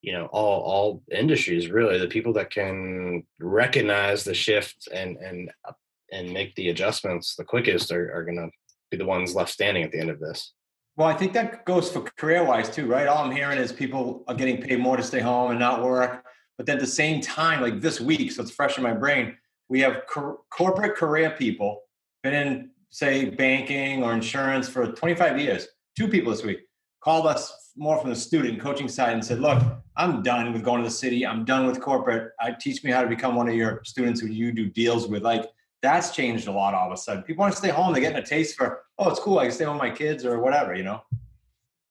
you 0.00 0.12
know 0.12 0.26
all 0.26 0.60
all 0.62 1.02
industries 1.12 1.70
really 1.70 1.98
the 1.98 2.08
people 2.08 2.32
that 2.34 2.50
can 2.50 3.24
recognize 3.40 4.24
the 4.24 4.34
shift 4.34 4.88
and 4.92 5.16
and 5.18 5.50
uh, 5.68 5.72
and 6.10 6.32
make 6.32 6.54
the 6.56 6.68
adjustments 6.70 7.36
the 7.36 7.44
quickest 7.44 7.92
are, 7.92 8.12
are 8.14 8.24
gonna 8.24 8.48
be 8.90 8.96
the 8.96 9.04
ones 9.06 9.34
left 9.34 9.50
standing 9.50 9.82
at 9.82 9.90
the 9.92 9.98
end 10.00 10.10
of 10.10 10.18
this 10.20 10.52
Well, 10.96 11.08
I 11.08 11.14
think 11.14 11.32
that 11.32 11.64
goes 11.64 11.90
for 11.90 12.02
career 12.18 12.44
wise 12.44 12.68
too, 12.68 12.86
right? 12.86 13.06
All 13.06 13.24
I'm 13.24 13.34
hearing 13.34 13.58
is 13.58 13.72
people 13.72 14.24
are 14.28 14.34
getting 14.34 14.60
paid 14.60 14.78
more 14.78 14.96
to 14.96 15.02
stay 15.02 15.20
home 15.20 15.50
and 15.50 15.58
not 15.58 15.82
work. 15.82 16.24
But 16.58 16.66
then 16.66 16.76
at 16.76 16.80
the 16.80 16.86
same 16.86 17.20
time, 17.20 17.62
like 17.62 17.80
this 17.80 18.00
week, 18.00 18.30
so 18.30 18.42
it's 18.42 18.50
fresh 18.50 18.76
in 18.76 18.84
my 18.84 18.92
brain, 18.92 19.36
we 19.70 19.80
have 19.80 20.02
cor- 20.06 20.40
corporate 20.50 20.96
career 20.96 21.30
people 21.30 21.80
been 22.22 22.34
in, 22.34 22.70
say, 22.90 23.30
banking 23.30 24.04
or 24.04 24.12
insurance 24.12 24.68
for 24.68 24.92
25 24.92 25.40
years. 25.40 25.66
Two 25.96 26.08
people 26.08 26.30
this 26.30 26.44
week 26.44 26.60
called 27.02 27.26
us 27.26 27.70
more 27.74 27.98
from 27.98 28.10
the 28.10 28.16
student 28.16 28.60
coaching 28.60 28.88
side 28.88 29.14
and 29.14 29.24
said, 29.24 29.40
Look, 29.40 29.62
I'm 29.96 30.22
done 30.22 30.52
with 30.52 30.62
going 30.62 30.82
to 30.82 30.88
the 30.88 30.94
city. 30.94 31.26
I'm 31.26 31.44
done 31.46 31.66
with 31.66 31.80
corporate. 31.80 32.32
I 32.38 32.52
teach 32.52 32.84
me 32.84 32.90
how 32.90 33.02
to 33.02 33.08
become 33.08 33.34
one 33.34 33.48
of 33.48 33.54
your 33.54 33.80
students 33.84 34.20
who 34.20 34.26
you 34.26 34.52
do 34.52 34.68
deals 34.68 35.08
with. 35.08 35.22
Like, 35.22 35.50
that's 35.80 36.14
changed 36.14 36.46
a 36.48 36.52
lot 36.52 36.74
all 36.74 36.86
of 36.86 36.92
a 36.92 36.96
sudden. 36.96 37.22
People 37.24 37.42
want 37.42 37.52
to 37.52 37.58
stay 37.58 37.70
home. 37.70 37.92
They're 37.92 38.02
getting 38.02 38.18
a 38.18 38.24
taste 38.24 38.56
for, 38.56 38.82
oh, 39.02 39.10
it's 39.10 39.20
cool. 39.20 39.38
I 39.38 39.44
can 39.44 39.52
stay 39.52 39.66
with 39.66 39.76
my 39.76 39.90
kids 39.90 40.24
or 40.24 40.38
whatever, 40.40 40.74
you 40.74 40.84
know? 40.84 41.02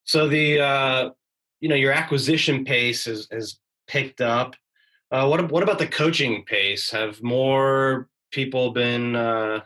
so 0.04 0.28
the 0.28 0.60
uh 0.60 1.10
you 1.60 1.70
know 1.70 1.76
your 1.76 1.92
acquisition 1.94 2.66
pace 2.66 3.06
has 3.06 3.28
has 3.32 3.60
picked 3.88 4.20
up 4.20 4.56
uh 5.12 5.26
what 5.28 5.52
what 5.52 5.62
about 5.62 5.78
the 5.78 5.88
coaching 5.88 6.44
pace 6.46 6.90
have 6.90 7.22
more 7.22 8.10
people 8.32 8.72
been 8.72 9.16
uh 9.16 9.62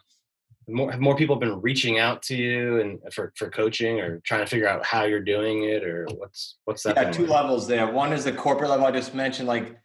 more 0.67 0.91
have 0.91 0.99
more 0.99 1.15
people 1.15 1.37
been 1.37 1.61
reaching 1.61 1.99
out 1.99 2.21
to 2.21 2.35
you 2.35 2.81
and 2.81 2.99
for 3.13 3.31
for 3.37 3.49
coaching 3.49 4.01
or 4.01 4.19
trying 4.25 4.41
to 4.41 4.47
figure 4.47 4.67
out 4.67 4.85
how 4.85 5.03
you're 5.05 5.21
doing 5.21 5.63
it 5.63 5.83
or 5.85 6.05
what's 6.17 6.57
what's 6.65 6.83
that 6.83 6.97
Yeah, 6.97 7.11
two 7.11 7.27
like? 7.27 7.31
levels 7.43 7.65
there. 7.67 7.87
One 7.87 8.11
is 8.11 8.25
the 8.25 8.33
corporate 8.33 8.69
level 8.69 8.85
I 8.85 8.91
just 8.91 9.15
mentioned, 9.15 9.47
like 9.47 9.77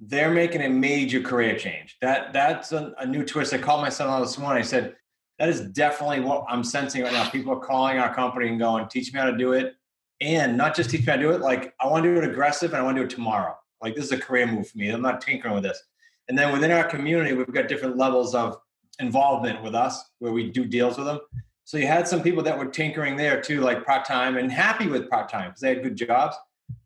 they're 0.00 0.32
making 0.32 0.62
a 0.62 0.68
major 0.68 1.20
career 1.20 1.56
change. 1.56 1.98
That 2.00 2.32
that's 2.32 2.72
a, 2.72 2.92
a 2.98 3.06
new 3.06 3.24
twist. 3.24 3.52
I 3.54 3.58
called 3.58 3.80
my 3.80 3.90
son 3.90 4.08
out 4.08 4.20
this 4.20 4.38
morning. 4.38 4.60
I 4.60 4.66
said, 4.66 4.96
that 5.38 5.48
is 5.48 5.60
definitely 5.60 6.20
what 6.20 6.44
I'm 6.48 6.62
sensing 6.62 7.02
right 7.02 7.12
now. 7.12 7.28
People 7.28 7.52
are 7.52 7.60
calling 7.60 7.98
our 7.98 8.14
company 8.14 8.48
and 8.48 8.58
going, 8.58 8.88
teach 8.88 9.12
me 9.12 9.18
how 9.18 9.30
to 9.30 9.36
do 9.36 9.52
it. 9.52 9.74
And 10.20 10.56
not 10.56 10.76
just 10.76 10.90
teach 10.90 11.00
me 11.00 11.06
how 11.06 11.16
to 11.16 11.22
do 11.22 11.30
it, 11.32 11.40
like 11.40 11.74
I 11.80 11.86
want 11.88 12.04
to 12.04 12.14
do 12.14 12.20
it 12.20 12.28
aggressive 12.28 12.72
and 12.72 12.80
I 12.80 12.84
want 12.84 12.96
to 12.96 13.02
do 13.02 13.06
it 13.06 13.10
tomorrow. 13.10 13.56
Like 13.82 13.94
this 13.94 14.04
is 14.04 14.12
a 14.12 14.18
career 14.18 14.46
move 14.46 14.68
for 14.68 14.78
me. 14.78 14.88
I'm 14.90 15.02
not 15.02 15.20
tinkering 15.20 15.54
with 15.54 15.64
this. 15.64 15.82
And 16.28 16.38
then 16.38 16.52
within 16.52 16.70
our 16.70 16.84
community, 16.84 17.34
we've 17.34 17.52
got 17.52 17.68
different 17.68 17.96
levels 17.96 18.34
of 18.34 18.58
involvement 19.00 19.62
with 19.62 19.74
us 19.74 20.02
where 20.20 20.32
we 20.32 20.50
do 20.50 20.64
deals 20.64 20.96
with 20.96 21.06
them. 21.06 21.20
So 21.64 21.78
you 21.78 21.86
had 21.86 22.06
some 22.06 22.22
people 22.22 22.42
that 22.44 22.56
were 22.56 22.66
tinkering 22.66 23.16
there 23.16 23.40
too, 23.40 23.60
like 23.60 23.84
part 23.84 24.04
time 24.04 24.36
and 24.36 24.50
happy 24.50 24.86
with 24.86 25.10
part 25.10 25.28
time 25.28 25.50
because 25.50 25.60
they 25.60 25.70
had 25.70 25.82
good 25.82 25.96
jobs, 25.96 26.36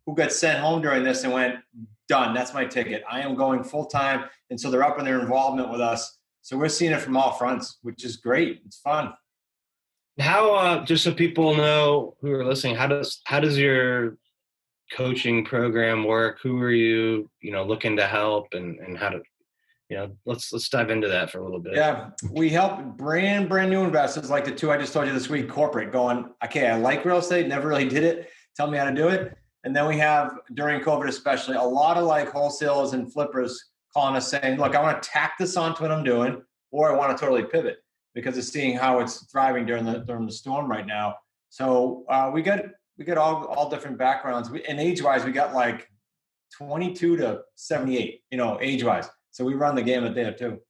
who 0.07 0.15
got 0.15 0.33
sent 0.33 0.61
home 0.61 0.81
during 0.81 1.05
this 1.05 1.25
and 1.25 1.33
went, 1.33 1.57
done. 2.09 2.35
That's 2.35 2.55
my 2.55 2.65
ticket. 2.65 3.05
I 3.09 3.21
am 3.21 3.35
going 3.35 3.63
full 3.63 3.87
time. 3.87 4.25
And 4.51 4.59
so 4.59 4.71
they're 4.71 4.83
up 4.83 4.99
in 4.99 5.05
their 5.05 5.21
involvement 5.21 5.71
with 5.71 5.81
us. 5.81 6.18
So 6.49 6.57
we're 6.57 6.71
seeing 6.71 6.93
it 6.93 7.03
from 7.03 7.15
all 7.15 7.33
fronts, 7.33 7.77
which 7.83 8.07
is 8.07 8.17
great. 8.17 8.63
It's 8.65 8.79
fun. 8.79 9.13
How 10.19 10.55
uh, 10.55 10.83
just 10.83 11.05
so 11.05 11.13
people 11.13 11.55
know 11.55 12.17
who 12.23 12.33
are 12.33 12.43
listening, 12.43 12.75
how 12.75 12.87
does 12.87 13.21
how 13.25 13.39
does 13.39 13.59
your 13.59 14.17
coaching 14.97 15.45
program 15.45 16.05
work? 16.05 16.39
Who 16.43 16.59
are 16.63 16.71
you, 16.71 17.29
you 17.43 17.53
know, 17.53 17.65
looking 17.65 17.99
to 17.99 18.07
help 18.07 18.55
and 18.55 18.79
and 18.79 18.97
how 18.97 19.11
to, 19.11 19.21
you 19.91 19.99
know, 19.99 20.17
let's 20.25 20.51
let's 20.51 20.71
dive 20.71 20.89
into 20.89 21.07
that 21.09 21.31
for 21.31 21.41
a 21.41 21.45
little 21.45 21.61
bit. 21.61 21.75
Yeah, 21.75 22.13
we 22.33 22.49
help 22.49 22.97
brand 22.97 23.51
brand 23.51 23.69
new 23.69 23.85
investors 23.85 24.31
like 24.31 24.47
the 24.47 24.53
two 24.53 24.73
I 24.73 24.79
just 24.79 24.95
told 24.95 25.07
you 25.07 25.13
this 25.13 25.29
week, 25.29 25.51
corporate, 25.51 25.93
going, 25.93 26.31
okay, 26.43 26.69
I 26.71 26.79
like 26.79 27.05
real 27.05 27.19
estate, 27.19 27.47
never 27.47 27.69
really 27.69 27.91
did 27.91 28.05
it. 28.05 28.31
Tell 28.57 28.71
me 28.71 28.79
how 28.79 28.89
to 28.89 28.95
do 28.95 29.09
it. 29.09 29.37
And 29.65 29.77
then 29.77 29.87
we 29.87 29.99
have 29.99 30.33
during 30.55 30.81
COVID, 30.81 31.09
especially, 31.09 31.57
a 31.57 31.63
lot 31.63 31.99
of 31.99 32.05
like 32.05 32.31
wholesalers 32.31 32.95
and 32.95 33.13
flippers 33.13 33.63
calling 33.99 34.15
us 34.15 34.31
saying, 34.31 34.61
look, 34.61 34.77
I 34.77 34.81
want 34.81 35.03
to 35.03 35.09
tack 35.09 35.37
this 35.39 35.57
onto 35.57 35.83
what 35.83 35.91
I'm 35.91 36.05
doing, 36.05 36.41
or 36.71 36.93
I 36.93 36.95
want 36.95 37.17
to 37.17 37.21
totally 37.21 37.43
pivot 37.43 37.79
because 38.15 38.39
of 38.39 38.45
seeing 38.45 38.77
how 38.77 39.01
it's 39.01 39.27
thriving 39.27 39.67
during 39.67 39.85
the 39.85 39.99
during 39.99 40.25
the 40.25 40.33
storm 40.33 40.71
right 40.71 40.87
now. 40.87 41.17
So 41.49 42.05
uh, 42.09 42.31
we 42.33 42.43
got 42.43 42.61
we 42.97 43.05
got 43.05 43.19
all 43.19 43.47
all 43.47 43.69
different 43.69 43.99
backgrounds. 43.99 44.51
We, 44.51 44.65
and 44.67 44.79
age 44.79 45.03
wise, 45.03 45.25
we 45.25 45.33
got 45.33 45.53
like 45.53 45.91
22 46.57 47.17
to 47.17 47.41
78, 47.57 48.23
you 48.31 48.39
know, 48.39 48.57
age 48.61 48.85
wise. 48.85 49.11
So 49.33 49.45
we 49.45 49.55
run 49.55 49.75
the 49.75 49.83
gamut 49.83 50.15
there 50.15 50.33
too. 50.33 50.61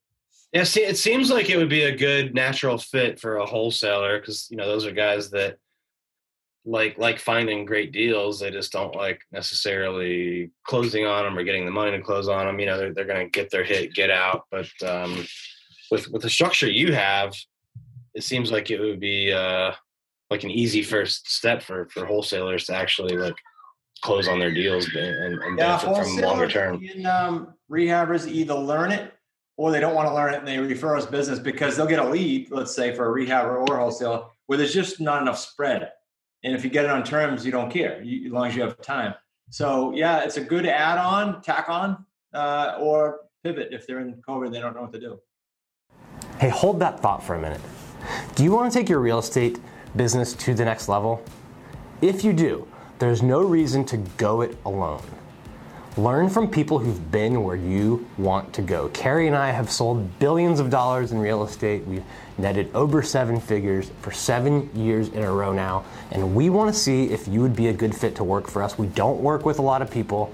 Yeah, 0.51 0.63
see, 0.63 0.81
it 0.81 0.97
seems 0.97 1.29
like 1.29 1.51
it 1.51 1.57
would 1.57 1.69
be 1.69 1.83
a 1.83 1.95
good 1.95 2.33
natural 2.33 2.79
fit 2.79 3.19
for 3.19 3.37
a 3.37 3.45
wholesaler 3.45 4.19
because 4.19 4.47
you 4.49 4.57
know 4.57 4.67
those 4.67 4.87
are 4.87 4.91
guys 4.91 5.29
that 5.29 5.57
like 6.65 6.97
like 6.97 7.19
finding 7.19 7.65
great 7.65 7.91
deals. 7.91 8.39
They 8.39 8.51
just 8.51 8.71
don't 8.71 8.95
like 8.95 9.21
necessarily 9.31 10.51
closing 10.65 11.05
on 11.05 11.23
them 11.23 11.37
or 11.37 11.43
getting 11.43 11.65
the 11.65 11.71
money 11.71 11.91
to 11.91 12.01
close 12.01 12.27
on 12.27 12.45
them. 12.45 12.59
You 12.59 12.67
know, 12.67 12.77
they're 12.77 12.93
they're 12.93 13.05
going 13.05 13.25
to 13.25 13.31
get 13.31 13.49
their 13.49 13.63
hit, 13.63 13.93
get 13.93 14.09
out. 14.09 14.43
But 14.51 14.69
um, 14.85 15.25
with 15.91 16.09
with 16.09 16.21
the 16.21 16.29
structure 16.29 16.69
you 16.69 16.93
have, 16.93 17.33
it 18.13 18.23
seems 18.23 18.51
like 18.51 18.71
it 18.71 18.79
would 18.79 18.99
be 18.99 19.31
uh, 19.31 19.71
like 20.29 20.43
an 20.43 20.51
easy 20.51 20.83
first 20.83 21.29
step 21.29 21.63
for 21.63 21.87
for 21.89 22.05
wholesalers 22.05 22.65
to 22.65 22.75
actually 22.75 23.17
like 23.17 23.35
close 24.01 24.27
on 24.27 24.39
their 24.39 24.53
deals 24.53 24.87
and, 24.95 25.41
and 25.41 25.57
Yeah, 25.57 25.81
benefit 25.81 26.05
from 26.05 26.21
longer 26.21 26.47
term. 26.47 26.83
In, 26.83 27.05
um, 27.05 27.53
rehabbers 27.69 28.27
either 28.27 28.53
learn 28.53 28.91
it 28.91 29.13
or 29.57 29.71
they 29.71 29.79
don't 29.79 29.95
want 29.95 30.07
to 30.07 30.13
learn 30.13 30.33
it 30.33 30.39
and 30.39 30.47
they 30.47 30.57
refer 30.57 30.95
us 30.95 31.05
business 31.05 31.39
because 31.39 31.75
they'll 31.75 31.85
get 31.85 31.99
a 31.99 32.07
lead, 32.07 32.49
let's 32.51 32.73
say, 32.73 32.95
for 32.95 33.09
a 33.09 33.25
rehabber 33.25 33.67
or 33.67 33.77
a 33.77 33.79
wholesaler 33.79 34.25
where 34.47 34.57
there's 34.57 34.73
just 34.73 35.01
not 35.01 35.21
enough 35.21 35.37
spread. 35.37 35.91
And 36.43 36.55
if 36.55 36.63
you 36.63 36.69
get 36.69 36.85
it 36.85 36.91
on 36.91 37.03
terms, 37.03 37.45
you 37.45 37.51
don't 37.51 37.69
care 37.69 38.01
you, 38.01 38.27
as 38.27 38.31
long 38.31 38.47
as 38.47 38.55
you 38.55 38.61
have 38.61 38.79
time. 38.81 39.13
So 39.49 39.93
yeah, 39.93 40.23
it's 40.23 40.37
a 40.37 40.41
good 40.41 40.65
add-on, 40.65 41.41
tack 41.41 41.69
on, 41.69 42.05
uh, 42.33 42.77
or 42.79 43.21
pivot 43.43 43.69
if 43.71 43.87
they're 43.87 43.99
in 43.99 44.21
COVID, 44.27 44.51
they 44.51 44.59
don't 44.59 44.75
know 44.75 44.81
what 44.81 44.93
to 44.93 44.99
do. 44.99 45.19
Hey, 46.39 46.49
hold 46.49 46.79
that 46.79 46.99
thought 46.99 47.23
for 47.23 47.35
a 47.35 47.41
minute. 47.41 47.61
Do 48.35 48.43
you 48.43 48.51
want 48.51 48.71
to 48.71 48.79
take 48.79 48.87
your 48.87 48.99
real 48.99 49.19
estate 49.19 49.59
business 49.95 50.33
to 50.33 50.53
the 50.53 50.63
next 50.63 50.87
level? 50.87 51.23
If 52.01 52.23
you 52.23 52.31
do, 52.31 52.67
there's 52.99 53.21
no 53.21 53.41
reason 53.41 53.83
to 53.85 53.97
go 54.17 54.41
it 54.41 54.57
alone. 54.65 55.03
Learn 55.99 56.29
from 56.29 56.49
people 56.49 56.79
who've 56.79 57.11
been 57.11 57.43
where 57.43 57.57
you 57.57 58.07
want 58.17 58.53
to 58.53 58.61
go. 58.61 58.87
Kerry 58.89 59.27
and 59.27 59.35
I 59.35 59.51
have 59.51 59.69
sold 59.69 60.17
billions 60.17 60.61
of 60.61 60.69
dollars 60.69 61.11
in 61.11 61.19
real 61.19 61.43
estate. 61.43 61.85
We've 61.85 62.05
netted 62.37 62.73
over 62.73 63.03
seven 63.03 63.37
figures 63.37 63.91
for 64.01 64.13
seven 64.13 64.69
years 64.73 65.09
in 65.09 65.23
a 65.23 65.29
row 65.29 65.51
now, 65.51 65.83
and 66.11 66.33
we 66.33 66.49
want 66.49 66.73
to 66.73 66.79
see 66.79 67.09
if 67.09 67.27
you 67.27 67.41
would 67.41 67.53
be 67.53 67.67
a 67.67 67.73
good 67.73 67.93
fit 67.93 68.15
to 68.15 68.23
work 68.23 68.47
for 68.47 68.63
us. 68.63 68.77
We 68.77 68.87
don't 68.87 69.19
work 69.19 69.45
with 69.45 69.59
a 69.59 69.61
lot 69.61 69.81
of 69.81 69.91
people, 69.91 70.31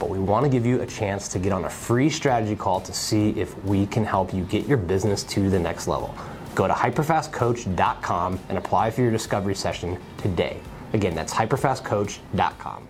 but 0.00 0.08
we 0.08 0.18
want 0.18 0.46
to 0.46 0.50
give 0.50 0.66
you 0.66 0.80
a 0.80 0.86
chance 0.86 1.28
to 1.28 1.38
get 1.38 1.52
on 1.52 1.64
a 1.64 1.70
free 1.70 2.10
strategy 2.10 2.56
call 2.56 2.80
to 2.80 2.92
see 2.92 3.30
if 3.38 3.56
we 3.64 3.86
can 3.86 4.04
help 4.04 4.34
you 4.34 4.42
get 4.42 4.66
your 4.66 4.78
business 4.78 5.22
to 5.24 5.48
the 5.48 5.60
next 5.60 5.86
level. 5.86 6.12
Go 6.56 6.66
to 6.66 6.74
hyperfastcoach.com 6.74 8.40
and 8.48 8.58
apply 8.58 8.90
for 8.90 9.02
your 9.02 9.12
discovery 9.12 9.54
session 9.54 9.96
today. 10.18 10.58
Again, 10.92 11.14
that's 11.14 11.32
hyperfastcoach.com. 11.32 12.88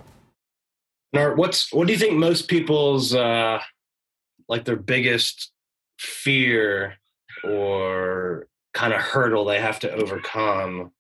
Nart, 1.14 1.36
what's 1.36 1.72
what 1.72 1.86
do 1.86 1.92
you 1.92 1.98
think 1.98 2.14
most 2.14 2.48
people's 2.48 3.14
uh 3.14 3.60
like 4.48 4.64
their 4.64 4.76
biggest 4.76 5.52
fear 5.98 6.94
or 7.44 8.48
kind 8.74 8.92
of 8.92 9.00
hurdle 9.00 9.44
they 9.44 9.60
have 9.60 9.78
to 9.80 9.90
overcome 9.92 10.90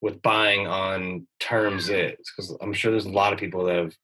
with 0.00 0.22
buying 0.22 0.66
on 0.66 1.26
terms 1.40 1.88
is 1.90 2.16
because 2.34 2.56
I'm 2.62 2.72
sure 2.72 2.90
there's 2.92 3.06
a 3.06 3.10
lot 3.10 3.32
of 3.32 3.38
people 3.38 3.64
that 3.64 3.76
have 3.76 3.94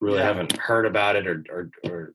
really 0.00 0.18
Yeah. 0.18 0.24
haven't 0.26 0.56
heard 0.56 0.86
about 0.86 1.16
it 1.16 1.26
or, 1.26 1.42
or 1.50 1.70
or 1.84 2.14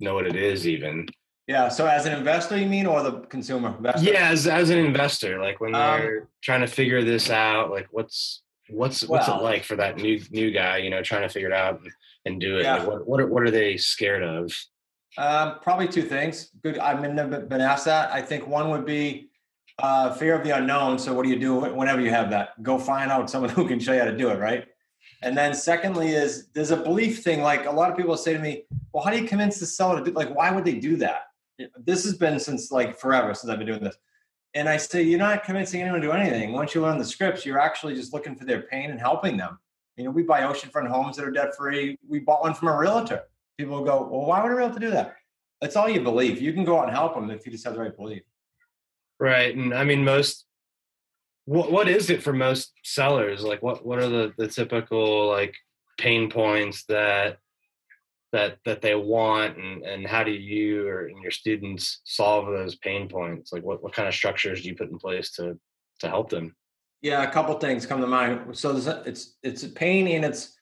know 0.00 0.14
what 0.14 0.26
it 0.26 0.34
is 0.36 0.66
even. 0.66 1.06
Yeah. 1.46 1.68
So 1.68 1.86
as 1.86 2.06
an 2.06 2.16
investor, 2.18 2.56
you 2.56 2.66
mean, 2.66 2.86
or 2.86 3.02
the 3.02 3.20
consumer? 3.22 3.74
Investor? 3.76 4.10
Yeah, 4.10 4.28
as 4.30 4.46
as 4.48 4.70
an 4.70 4.78
investor, 4.78 5.40
like 5.40 5.60
when 5.60 5.74
Um, 5.74 6.00
they're 6.00 6.28
trying 6.42 6.60
to 6.62 6.66
figure 6.66 7.02
this 7.04 7.30
out, 7.30 7.70
like 7.70 7.86
what's 7.90 8.42
what's 8.70 9.04
what's 9.04 9.28
Well- 9.28 9.40
it 9.40 9.42
like 9.42 9.64
for 9.64 9.76
that 9.76 9.96
new 9.96 10.20
new 10.30 10.50
guy, 10.50 10.78
you 10.78 10.90
know, 10.90 11.02
trying 11.02 11.22
to 11.22 11.28
figure 11.28 11.48
it 11.48 11.54
out 11.54 11.80
and, 12.24 12.40
do 12.40 12.58
it? 12.58 12.62
Yeah. 12.62 12.76
Like 12.76 12.86
what 12.86 13.06
what 13.06 13.20
are, 13.20 13.26
what 13.26 13.42
are 13.42 13.50
they 13.50 13.76
scared 13.76 14.22
of? 14.22 14.54
Um, 15.18 15.56
probably 15.60 15.88
two 15.88 16.02
things. 16.02 16.50
Good. 16.62 16.78
I've 16.78 17.02
been, 17.02 17.14
never 17.14 17.40
been 17.40 17.60
asked 17.60 17.84
that. 17.84 18.12
I 18.12 18.22
think 18.22 18.46
one 18.46 18.70
would 18.70 18.86
be 18.86 19.28
uh, 19.78 20.12
fear 20.14 20.34
of 20.34 20.44
the 20.44 20.56
unknown. 20.56 20.98
So 20.98 21.12
what 21.12 21.24
do 21.24 21.28
you 21.28 21.38
do 21.38 21.54
whenever 21.56 22.00
you 22.00 22.10
have 22.10 22.30
that? 22.30 22.62
Go 22.62 22.78
find 22.78 23.10
out 23.10 23.28
someone 23.28 23.50
who 23.56 23.66
can 23.66 23.78
show 23.78 23.92
you 23.92 23.98
how 23.98 24.06
to 24.06 24.16
do 24.16 24.30
it, 24.30 24.38
right? 24.38 24.66
And 25.22 25.36
then 25.36 25.54
secondly 25.54 26.10
is 26.10 26.48
there's 26.54 26.70
a 26.70 26.76
belief 26.76 27.22
thing. 27.22 27.42
Like 27.42 27.66
a 27.66 27.70
lot 27.70 27.90
of 27.90 27.96
people 27.96 28.16
say 28.16 28.32
to 28.32 28.38
me, 28.38 28.64
well, 28.92 29.04
how 29.04 29.10
do 29.10 29.18
you 29.18 29.28
convince 29.28 29.58
the 29.58 29.66
seller 29.66 29.98
to 29.98 30.04
do 30.04 30.12
like 30.12 30.34
why 30.34 30.50
would 30.50 30.64
they 30.64 30.74
do 30.74 30.96
that? 30.96 31.26
This 31.76 32.04
has 32.04 32.16
been 32.16 32.38
since 32.38 32.72
like 32.72 32.98
forever 32.98 33.34
since 33.34 33.50
I've 33.50 33.58
been 33.58 33.66
doing 33.66 33.84
this. 33.84 33.96
And 34.54 34.68
I 34.68 34.76
say, 34.76 35.02
you're 35.02 35.18
not 35.18 35.44
convincing 35.44 35.80
anyone 35.80 36.00
to 36.00 36.06
do 36.06 36.12
anything. 36.12 36.52
Once 36.52 36.74
you 36.74 36.82
learn 36.82 36.98
the 36.98 37.04
scripts, 37.04 37.46
you're 37.46 37.58
actually 37.58 37.94
just 37.94 38.12
looking 38.12 38.36
for 38.36 38.44
their 38.44 38.62
pain 38.62 38.90
and 38.90 39.00
helping 39.00 39.36
them. 39.36 39.58
You 39.96 40.04
know, 40.04 40.10
we 40.10 40.22
buy 40.22 40.42
oceanfront 40.42 40.88
homes 40.88 41.16
that 41.16 41.24
are 41.24 41.30
debt 41.30 41.56
free. 41.56 41.98
We 42.06 42.18
bought 42.18 42.42
one 42.42 42.54
from 42.54 42.68
a 42.68 42.76
realtor. 42.76 43.22
People 43.58 43.82
go, 43.82 44.02
well, 44.02 44.26
why 44.26 44.42
would 44.42 44.52
a 44.52 44.54
realtor 44.54 44.78
do 44.78 44.90
that? 44.90 45.16
That's 45.60 45.76
all 45.76 45.88
you 45.88 46.00
believe. 46.00 46.40
You 46.40 46.52
can 46.52 46.64
go 46.64 46.78
out 46.78 46.88
and 46.88 46.96
help 46.96 47.14
them 47.14 47.30
if 47.30 47.46
you 47.46 47.52
just 47.52 47.64
have 47.64 47.74
the 47.74 47.80
right 47.80 47.96
belief. 47.96 48.22
Right. 49.18 49.54
And 49.54 49.72
I 49.72 49.84
mean, 49.84 50.04
most, 50.04 50.46
what, 51.44 51.70
what 51.70 51.88
is 51.88 52.10
it 52.10 52.22
for 52.22 52.32
most 52.32 52.72
sellers? 52.82 53.42
Like 53.42 53.62
what, 53.62 53.86
what 53.86 53.98
are 53.98 54.08
the, 54.08 54.32
the 54.36 54.48
typical 54.48 55.28
like 55.28 55.54
pain 55.98 56.30
points 56.30 56.84
that, 56.86 57.38
that, 58.32 58.58
that 58.64 58.80
they 58.80 58.94
want 58.94 59.58
and, 59.58 59.82
and 59.82 60.06
how 60.06 60.24
do 60.24 60.30
you 60.30 60.88
or 60.88 61.08
your 61.08 61.30
students 61.30 62.00
solve 62.04 62.46
those 62.46 62.76
pain 62.76 63.08
points? 63.08 63.52
Like 63.52 63.62
what, 63.62 63.82
what 63.82 63.92
kind 63.92 64.08
of 64.08 64.14
structures 64.14 64.62
do 64.62 64.68
you 64.68 64.74
put 64.74 64.90
in 64.90 64.98
place 64.98 65.32
to, 65.32 65.58
to 66.00 66.08
help 66.08 66.30
them? 66.30 66.56
Yeah, 67.02 67.22
a 67.24 67.30
couple 67.30 67.58
things 67.58 67.84
come 67.84 68.00
to 68.00 68.06
mind. 68.06 68.56
So 68.56 68.76
it's 69.04 69.34
it's 69.42 69.64
pain 69.64 70.06
and 70.06 70.24
it's 70.24 70.56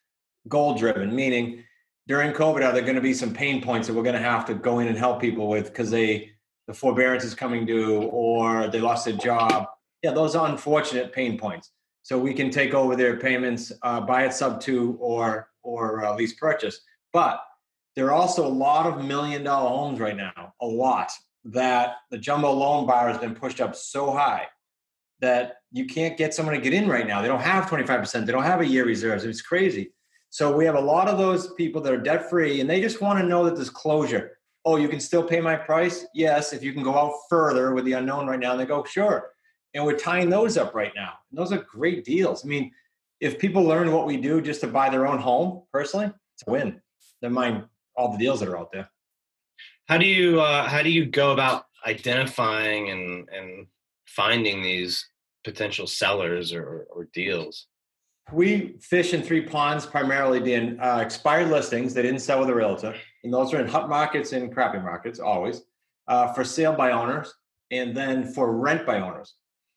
goal 0.48 0.74
driven, 0.74 1.14
meaning 1.14 1.64
during 2.08 2.32
COVID, 2.32 2.64
are 2.64 2.72
there 2.72 2.82
going 2.82 2.94
to 2.94 3.00
be 3.00 3.14
some 3.14 3.32
pain 3.32 3.62
points 3.62 3.86
that 3.86 3.94
we're 3.94 4.02
going 4.02 4.16
to 4.16 4.22
have 4.22 4.46
to 4.46 4.54
go 4.54 4.78
in 4.78 4.88
and 4.88 4.96
help 4.96 5.20
people 5.20 5.48
with 5.48 5.66
because 5.66 5.90
they 5.90 6.30
the 6.66 6.74
forbearance 6.74 7.24
is 7.24 7.34
coming 7.34 7.66
due 7.66 8.02
or 8.04 8.68
they 8.68 8.80
lost 8.80 9.04
their 9.04 9.16
job? 9.16 9.66
Yeah, 10.02 10.12
those 10.12 10.34
are 10.34 10.48
unfortunate 10.48 11.12
pain 11.12 11.38
points. 11.38 11.72
So 12.02 12.18
we 12.18 12.32
can 12.32 12.50
take 12.50 12.72
over 12.72 12.96
their 12.96 13.18
payments, 13.18 13.70
uh, 13.82 14.00
buy 14.00 14.24
it 14.24 14.32
sub 14.32 14.60
two 14.60 14.96
or 14.98 15.50
or 15.62 16.04
uh, 16.04 16.16
lease 16.16 16.32
purchase. 16.32 16.80
But 17.12 17.42
there 18.00 18.08
are 18.08 18.14
also 18.14 18.46
a 18.46 18.48
lot 18.48 18.86
of 18.86 19.04
million 19.04 19.44
dollar 19.44 19.68
homes 19.68 20.00
right 20.00 20.16
now, 20.16 20.54
a 20.62 20.66
lot 20.66 21.12
that 21.44 21.96
the 22.10 22.16
jumbo 22.16 22.50
loan 22.50 22.86
bar 22.86 23.08
has 23.08 23.18
been 23.18 23.34
pushed 23.34 23.60
up 23.60 23.76
so 23.76 24.10
high 24.10 24.46
that 25.20 25.56
you 25.70 25.84
can't 25.84 26.16
get 26.16 26.32
someone 26.32 26.54
to 26.54 26.60
get 26.62 26.72
in 26.72 26.88
right 26.88 27.06
now. 27.06 27.20
They 27.20 27.28
don't 27.28 27.42
have 27.42 27.66
25%. 27.66 28.24
They 28.24 28.32
don't 28.32 28.42
have 28.42 28.62
a 28.62 28.66
year 28.66 28.86
reserves. 28.86 29.26
It's 29.26 29.42
crazy. 29.42 29.92
So 30.30 30.56
we 30.56 30.64
have 30.64 30.76
a 30.76 30.80
lot 30.80 31.08
of 31.08 31.18
those 31.18 31.52
people 31.52 31.82
that 31.82 31.92
are 31.92 32.00
debt 32.00 32.30
free 32.30 32.62
and 32.62 32.70
they 32.70 32.80
just 32.80 33.02
want 33.02 33.18
to 33.18 33.26
know 33.26 33.44
that 33.44 33.54
there's 33.54 33.68
closure. 33.68 34.38
Oh, 34.64 34.76
you 34.76 34.88
can 34.88 34.98
still 34.98 35.22
pay 35.22 35.42
my 35.42 35.56
price? 35.56 36.06
Yes, 36.14 36.54
if 36.54 36.62
you 36.62 36.72
can 36.72 36.82
go 36.82 36.96
out 36.96 37.12
further 37.28 37.74
with 37.74 37.84
the 37.84 37.92
unknown 37.92 38.26
right 38.28 38.40
now. 38.40 38.52
And 38.52 38.60
they 38.60 38.64
go, 38.64 38.82
sure. 38.82 39.32
And 39.74 39.84
we're 39.84 39.98
tying 39.98 40.30
those 40.30 40.56
up 40.56 40.74
right 40.74 40.92
now. 40.96 41.18
And 41.30 41.38
those 41.38 41.52
are 41.52 41.58
great 41.58 42.06
deals. 42.06 42.46
I 42.46 42.48
mean, 42.48 42.72
if 43.20 43.38
people 43.38 43.62
learn 43.62 43.92
what 43.92 44.06
we 44.06 44.16
do 44.16 44.40
just 44.40 44.62
to 44.62 44.68
buy 44.68 44.88
their 44.88 45.06
own 45.06 45.18
home, 45.18 45.64
personally, 45.70 46.06
it's 46.06 46.44
a 46.46 46.50
win. 46.50 46.80
Never 47.20 47.34
mind 47.34 47.64
all 48.00 48.12
the 48.12 48.18
deals 48.24 48.40
that 48.40 48.48
are 48.48 48.58
out 48.58 48.72
there. 48.72 48.88
How 49.88 49.98
do 49.98 50.06
you 50.06 50.40
uh, 50.40 50.66
how 50.72 50.82
do 50.82 50.90
you 50.90 51.04
go 51.06 51.32
about 51.32 51.66
identifying 51.86 52.82
and 52.94 53.28
and 53.36 53.66
finding 54.06 54.62
these 54.62 54.92
potential 55.44 55.86
sellers 55.86 56.52
or, 56.52 56.86
or 56.94 57.08
deals? 57.12 57.66
We 58.32 58.76
fish 58.92 59.12
in 59.14 59.22
three 59.22 59.44
ponds 59.54 59.86
primarily, 59.86 60.40
being 60.50 60.78
Uh, 60.80 61.00
expired 61.06 61.48
listings 61.56 61.88
they 61.94 62.02
didn't 62.02 62.24
sell 62.28 62.40
with 62.40 62.50
a 62.54 62.54
realtor, 62.62 62.94
and 63.22 63.32
those 63.36 63.48
are 63.52 63.60
in 63.62 63.68
hot 63.68 63.88
markets 63.88 64.32
and 64.32 64.52
crappy 64.54 64.80
markets 64.90 65.20
always. 65.20 65.58
Uh, 66.14 66.26
for 66.34 66.44
sale 66.44 66.74
by 66.82 66.90
owners, 67.00 67.28
and 67.78 67.88
then 67.98 68.16
for 68.34 68.46
rent 68.66 68.82
by 68.90 68.96
owners, 69.06 69.28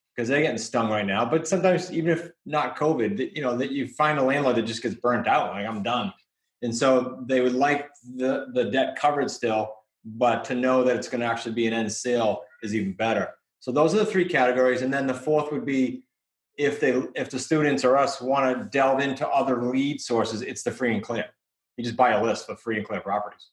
because 0.09 0.27
they're 0.27 0.45
getting 0.45 0.57
stung 0.69 0.89
right 0.89 1.05
now. 1.15 1.23
But 1.33 1.47
sometimes, 1.47 1.91
even 1.97 2.09
if 2.17 2.21
not 2.55 2.67
COVID, 2.83 3.11
you 3.35 3.43
know 3.45 3.55
that 3.61 3.69
you 3.75 3.83
find 4.01 4.17
a 4.17 4.25
landlord 4.29 4.55
that 4.57 4.67
just 4.71 4.83
gets 4.85 4.97
burnt 5.05 5.27
out. 5.27 5.45
Like 5.53 5.67
I'm 5.71 5.83
done, 5.83 6.07
and 6.63 6.75
so 6.75 7.19
they 7.25 7.41
would 7.41 7.53
like 7.53 7.89
the 8.15 8.47
the 8.53 8.65
debt 8.65 8.95
covered 8.95 9.29
still, 9.29 9.75
but 10.03 10.43
to 10.45 10.55
know 10.55 10.83
that 10.83 10.95
it's 10.95 11.09
going 11.09 11.21
to 11.21 11.27
actually 11.27 11.53
be 11.53 11.67
an 11.67 11.73
end 11.73 11.91
sale 11.91 12.43
is 12.63 12.73
even 12.73 12.93
better. 12.93 13.31
So 13.59 13.71
those 13.71 13.93
are 13.93 13.97
the 13.97 14.05
three 14.05 14.25
categories, 14.25 14.81
and 14.81 14.91
then 14.91 15.05
the 15.05 15.13
fourth 15.13 15.51
would 15.51 15.65
be 15.65 16.03
if 16.57 16.79
they 16.79 17.03
if 17.15 17.29
the 17.29 17.39
students 17.39 17.83
or 17.83 17.97
us 17.97 18.21
want 18.21 18.57
to 18.57 18.65
delve 18.65 19.01
into 19.01 19.27
other 19.27 19.61
lead 19.63 20.01
sources, 20.01 20.41
it's 20.41 20.63
the 20.63 20.71
free 20.71 20.93
and 20.93 21.03
clear. 21.03 21.25
You 21.77 21.83
just 21.83 21.97
buy 21.97 22.11
a 22.11 22.23
list 22.23 22.49
of 22.49 22.59
free 22.59 22.77
and 22.77 22.87
clear 22.87 23.01
properties. 23.01 23.49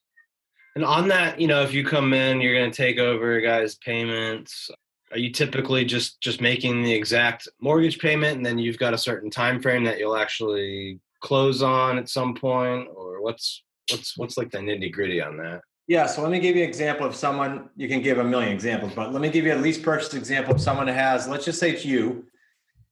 And 0.77 0.85
on 0.85 1.09
that, 1.09 1.41
you 1.41 1.49
know, 1.49 1.63
if 1.63 1.73
you 1.73 1.85
come 1.85 2.13
in, 2.13 2.41
you're 2.41 2.55
going 2.55 2.71
to 2.71 2.77
take 2.77 2.99
over 2.99 3.41
guys' 3.41 3.75
payments. 3.77 4.71
Are 5.11 5.19
you 5.19 5.33
typically 5.33 5.85
just 5.85 6.21
just 6.21 6.41
making 6.41 6.83
the 6.83 6.93
exact 6.93 7.49
mortgage 7.61 7.99
payment, 7.99 8.37
and 8.37 8.47
then 8.47 8.59
you've 8.59 8.79
got 8.79 8.95
a 8.95 8.99
certain 8.99 9.31
time 9.31 9.61
frame 9.61 9.83
that 9.85 9.99
you'll 9.99 10.17
actually 10.17 11.01
close 11.21 11.63
on 11.63 11.99
at 11.99 12.09
some 12.09 12.35
point, 12.35 12.89
or 12.95 13.23
what's 13.23 13.63
what's 13.91 14.17
what's 14.17 14.37
like 14.37 14.51
the 14.51 14.59
nitty 14.59 14.93
gritty 14.93 15.21
on 15.21 15.37
that? 15.39 15.63
Yeah, 15.87 16.07
so 16.07 16.23
let 16.23 16.31
me 16.31 16.39
give 16.39 16.55
you 16.55 16.63
an 16.63 16.69
example 16.69 17.05
of 17.05 17.17
someone, 17.17 17.69
you 17.75 17.89
can 17.89 18.01
give 18.01 18.19
a 18.19 18.25
million 18.25 18.53
examples, 18.53 18.93
but 18.95 19.13
let 19.13 19.21
me 19.21 19.29
give 19.29 19.45
you 19.45 19.55
a 19.55 19.57
lease 19.57 19.79
purchase 19.79 20.15
example 20.15 20.55
of 20.55 20.61
someone 20.61 20.87
that 20.87 20.95
has, 20.95 21.27
let's 21.27 21.45
just 21.45 21.59
say 21.59 21.73
it's 21.73 21.85
you, 21.85 22.27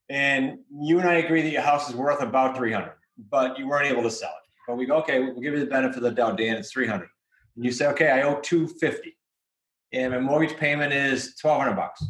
and 0.09 0.59
you 0.83 0.99
and 0.99 1.09
I 1.09 1.17
agree 1.17 1.43
that 1.43 1.51
your 1.51 1.63
house 1.63 1.89
is 1.89 1.95
worth 1.95 2.23
about 2.23 2.57
300, 2.57 2.93
but 3.31 3.57
you 3.57 3.69
weren't 3.69 3.87
able 3.87 4.03
to 4.03 4.11
sell 4.11 4.31
it. 4.31 4.51
But 4.67 4.79
we 4.79 4.87
go, 4.87 4.97
okay, 4.97 5.21
we'll 5.21 5.41
give 5.41 5.55
you 5.55 5.61
the 5.61 5.67
benefit 5.67 5.99
of 5.99 6.03
the 6.03 6.11
doubt, 6.11 6.39
Dan, 6.39 6.57
it's 6.57 6.73
300. 6.73 7.09
And 7.55 7.65
you 7.65 7.71
say, 7.71 7.87
okay, 7.87 8.11
I 8.11 8.23
owe 8.23 8.41
250 8.41 9.17
and 9.93 10.13
my 10.13 10.19
mortgage 10.19 10.57
payment 10.57 10.93
is 10.93 11.35
1200 11.41 11.75
bucks. 11.75 12.05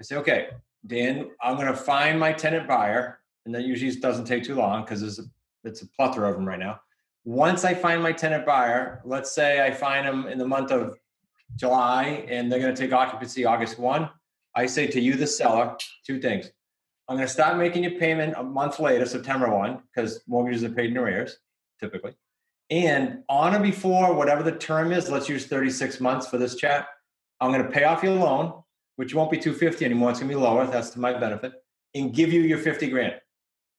I 0.00 0.04
say, 0.04 0.16
okay, 0.16 0.48
Dan, 0.86 1.30
I'm 1.42 1.56
going 1.56 1.66
to 1.66 1.76
find 1.76 2.18
my 2.18 2.32
tenant 2.32 2.66
buyer. 2.66 3.20
And 3.44 3.54
that 3.54 3.64
usually 3.64 3.94
doesn't 3.96 4.24
take 4.24 4.44
too 4.44 4.54
long 4.54 4.84
because 4.84 5.02
it's 5.02 5.18
a, 5.18 5.24
it's 5.64 5.82
a 5.82 5.88
plethora 5.88 6.28
of 6.30 6.36
them 6.36 6.46
right 6.46 6.58
now. 6.58 6.80
Once 7.24 7.64
I 7.64 7.74
find 7.74 8.02
my 8.02 8.12
tenant 8.12 8.44
buyer, 8.44 9.00
let's 9.04 9.32
say 9.32 9.64
I 9.64 9.70
find 9.70 10.06
them 10.06 10.26
in 10.26 10.38
the 10.38 10.46
month 10.46 10.70
of 10.70 10.98
July 11.56 12.26
and 12.28 12.50
they're 12.50 12.60
going 12.60 12.74
to 12.74 12.80
take 12.80 12.92
occupancy 12.92 13.44
August 13.44 13.78
1, 13.78 14.08
I 14.54 14.66
say 14.66 14.86
to 14.88 15.00
you, 15.00 15.14
the 15.14 15.26
seller, 15.26 15.76
two 16.06 16.20
things. 16.20 16.50
I'm 17.08 17.16
going 17.16 17.26
to 17.26 17.32
stop 17.32 17.56
making 17.56 17.82
your 17.82 17.98
payment 17.98 18.34
a 18.36 18.42
month 18.42 18.80
later, 18.80 19.04
September 19.04 19.54
1, 19.54 19.82
because 19.94 20.22
mortgages 20.26 20.64
are 20.64 20.70
paid 20.70 20.90
in 20.90 20.98
arrears 20.98 21.38
typically. 21.80 22.14
And 22.70 23.22
on 23.28 23.54
or 23.54 23.60
before 23.60 24.14
whatever 24.14 24.42
the 24.42 24.52
term 24.52 24.92
is, 24.92 25.10
let's 25.10 25.28
use 25.28 25.46
36 25.46 26.00
months 26.00 26.26
for 26.26 26.38
this 26.38 26.56
chat. 26.56 26.88
I'm 27.40 27.52
going 27.52 27.62
to 27.62 27.70
pay 27.70 27.84
off 27.84 28.02
your 28.02 28.14
loan, 28.14 28.62
which 28.96 29.14
won't 29.14 29.30
be 29.30 29.36
250 29.36 29.84
anymore. 29.84 30.10
It's 30.10 30.20
going 30.20 30.30
to 30.30 30.36
be 30.36 30.40
lower. 30.40 30.66
That's 30.66 30.90
to 30.90 31.00
my 31.00 31.12
benefit, 31.12 31.52
and 31.94 32.14
give 32.14 32.32
you 32.32 32.40
your 32.40 32.58
50 32.58 32.88
grand. 32.88 33.14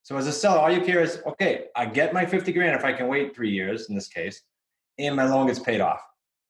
So 0.05 0.15
as 0.17 0.27
a 0.27 0.31
seller, 0.31 0.59
all 0.59 0.69
you 0.69 0.81
care 0.81 1.01
is, 1.01 1.19
okay, 1.25 1.65
I 1.75 1.87
get 1.87 2.13
my 2.13 2.27
50 2.27 2.53
grand 2.53 2.75
if 2.75 2.85
I 2.85 2.93
can 2.93 3.07
wait 3.07 3.35
three 3.35 3.49
years 3.49 3.89
in 3.89 3.95
this 3.95 4.07
case, 4.07 4.43
and 4.99 5.15
my 5.15 5.25
loan 5.25 5.47
gets 5.47 5.57
paid 5.57 5.81
off. 5.81 5.99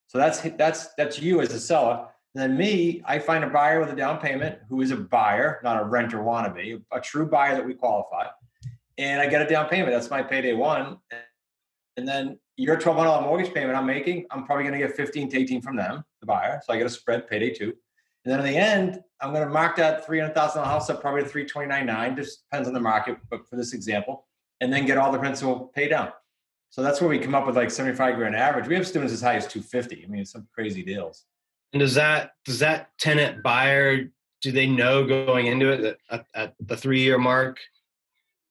So 0.08 0.18
that's 0.18 0.42
that's 0.58 0.94
that's 0.98 1.22
you 1.22 1.40
as 1.40 1.54
a 1.54 1.60
seller. 1.60 2.06
And 2.36 2.44
then 2.44 2.58
me, 2.58 3.02
I 3.06 3.18
find 3.18 3.46
a 3.46 3.50
buyer 3.50 3.80
with 3.80 3.90
a 3.92 3.96
down 3.96 4.20
payment 4.20 4.60
who 4.68 4.82
is 4.82 4.92
a 4.92 4.98
buyer, 4.98 5.62
not 5.64 5.82
a 5.82 5.86
renter 5.86 6.18
wannabe, 6.18 6.82
a 6.92 7.00
true 7.00 7.26
buyer 7.28 7.56
that 7.56 7.66
we 7.66 7.74
qualify. 7.74 8.26
And 8.98 9.22
I 9.22 9.28
get 9.28 9.42
a 9.42 9.48
down 9.48 9.70
payment. 9.70 9.94
That's 9.94 10.10
my 10.10 10.22
payday 10.22 10.52
one. 10.52 10.98
And 11.96 12.06
then 12.06 12.38
your 12.58 12.76
$1,200 12.76 13.24
mortgage 13.24 13.54
payment 13.54 13.78
I'm 13.78 13.86
making, 13.86 14.26
I'm 14.32 14.46
probably 14.46 14.66
going 14.66 14.78
to 14.78 14.86
get 14.86 14.98
15 14.98 15.30
to 15.30 15.40
18 15.40 15.62
from 15.62 15.78
them, 15.78 16.04
the 16.20 16.26
buyer. 16.26 16.62
So 16.66 16.74
I 16.74 16.78
get 16.78 16.88
a 16.88 16.90
spread 16.90 17.30
payday 17.30 17.54
two. 17.54 17.74
And 18.26 18.34
then 18.34 18.40
in 18.40 18.46
the 18.46 18.58
end, 18.58 19.04
I'm 19.22 19.32
going 19.32 19.46
to 19.46 19.54
mark 19.54 19.76
that 19.78 20.06
$300,000 20.06 20.66
house 20.66 20.90
up 20.90 21.00
probably 21.00 21.24
to 21.24 21.30
329.9. 21.30 22.16
Just 22.16 22.44
depends 22.50 22.68
on 22.68 22.74
the 22.74 22.80
market, 22.80 23.18
but 23.30 23.48
for 23.48 23.56
this 23.56 23.74
example, 23.74 24.26
and 24.62 24.74
then 24.74 24.86
get 24.86 24.98
all 24.98 25.12
the 25.12 25.20
principal 25.20 25.72
paid 25.76 25.90
down. 25.90 26.12
So 26.72 26.82
that's 26.82 27.00
where 27.00 27.10
we 27.10 27.20
come 27.20 27.36
up 27.36 27.46
with 27.46 27.56
like 27.56 27.72
75 27.72 28.16
grand 28.16 28.36
average. 28.36 28.68
We 28.68 28.76
have 28.76 28.88
students 28.88 29.14
as 29.14 29.22
high 29.22 29.36
as 29.36 29.48
250. 29.48 30.04
I 30.04 30.08
mean, 30.08 30.26
some 30.26 30.48
crazy 30.54 30.84
deals. 30.84 31.26
And 31.72 31.80
does 31.80 31.94
that 31.96 32.32
does 32.46 32.60
that 32.60 32.90
tenant 33.00 33.44
buyer 33.44 34.10
do 34.42 34.52
they 34.52 34.68
know 34.68 35.06
going 35.06 35.48
into 35.48 35.70
it 35.70 35.82
that 35.82 35.98
at, 36.12 36.26
at 36.36 36.54
the 36.60 36.78
three 36.78 37.02
year 37.02 37.18
mark, 37.18 37.60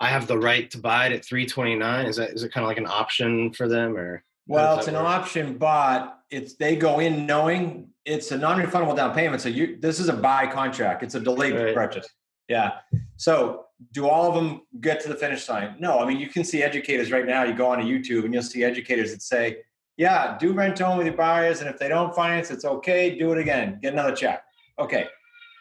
I 0.00 0.08
have 0.08 0.26
the 0.26 0.38
right 0.38 0.70
to 0.70 0.78
buy 0.78 1.06
it 1.06 1.12
at 1.12 1.24
329? 1.24 2.06
Is 2.06 2.16
that 2.16 2.30
is 2.30 2.42
it 2.42 2.52
kind 2.52 2.64
of 2.64 2.68
like 2.68 2.78
an 2.78 2.87
option 2.87 3.52
for 3.52 3.68
them 3.68 3.96
or? 3.96 4.22
Well, 4.46 4.78
it's 4.78 4.88
an 4.88 4.94
work? 4.94 5.04
option, 5.04 5.57
but 5.57 6.18
it's 6.30 6.54
they 6.54 6.76
go 6.76 7.00
in 7.00 7.26
knowing 7.26 7.88
it's 8.04 8.30
a 8.30 8.38
non-refundable 8.38 8.96
down 8.96 9.14
payment. 9.14 9.40
So 9.40 9.48
you 9.48 9.78
this 9.80 9.98
is 9.98 10.09
a 10.09 10.12
buy 10.12 10.46
contract. 10.46 11.02
It's 11.02 11.14
a 11.14 11.20
delayed 11.20 11.54
right. 11.54 11.74
purchase. 11.74 12.07
Yeah. 12.48 12.78
So 13.16 13.66
do 13.92 14.07
all 14.07 14.28
of 14.28 14.35
them 14.35 14.62
get 14.80 15.00
to 15.02 15.09
the 15.09 15.14
finish 15.14 15.48
line? 15.48 15.76
No. 15.78 15.98
I 15.98 16.07
mean, 16.07 16.18
you 16.18 16.28
can 16.28 16.44
see 16.44 16.62
educators 16.62 17.11
right 17.11 17.26
now. 17.26 17.44
You 17.44 17.54
go 17.54 17.68
on 17.68 17.78
to 17.78 17.85
YouTube 17.85 18.24
and 18.24 18.35
you'll 18.35 18.42
see 18.42 18.64
educators 18.64 19.12
that 19.12 19.22
say, 19.22 19.59
"Yeah, 19.96 20.37
do 20.38 20.52
rent 20.52 20.78
home 20.78 20.98
with 20.98 21.07
your 21.07 21.16
buyers, 21.16 21.61
and 21.61 21.70
if 21.70 21.78
they 21.78 21.88
don't 21.88 22.14
finance, 22.14 22.50
it's 22.50 22.64
okay. 22.64 23.18
Do 23.18 23.33
it 23.33 23.38
again. 23.38 23.78
Get 23.80 23.94
another 23.94 24.14
check." 24.14 24.44
Okay. 24.78 25.09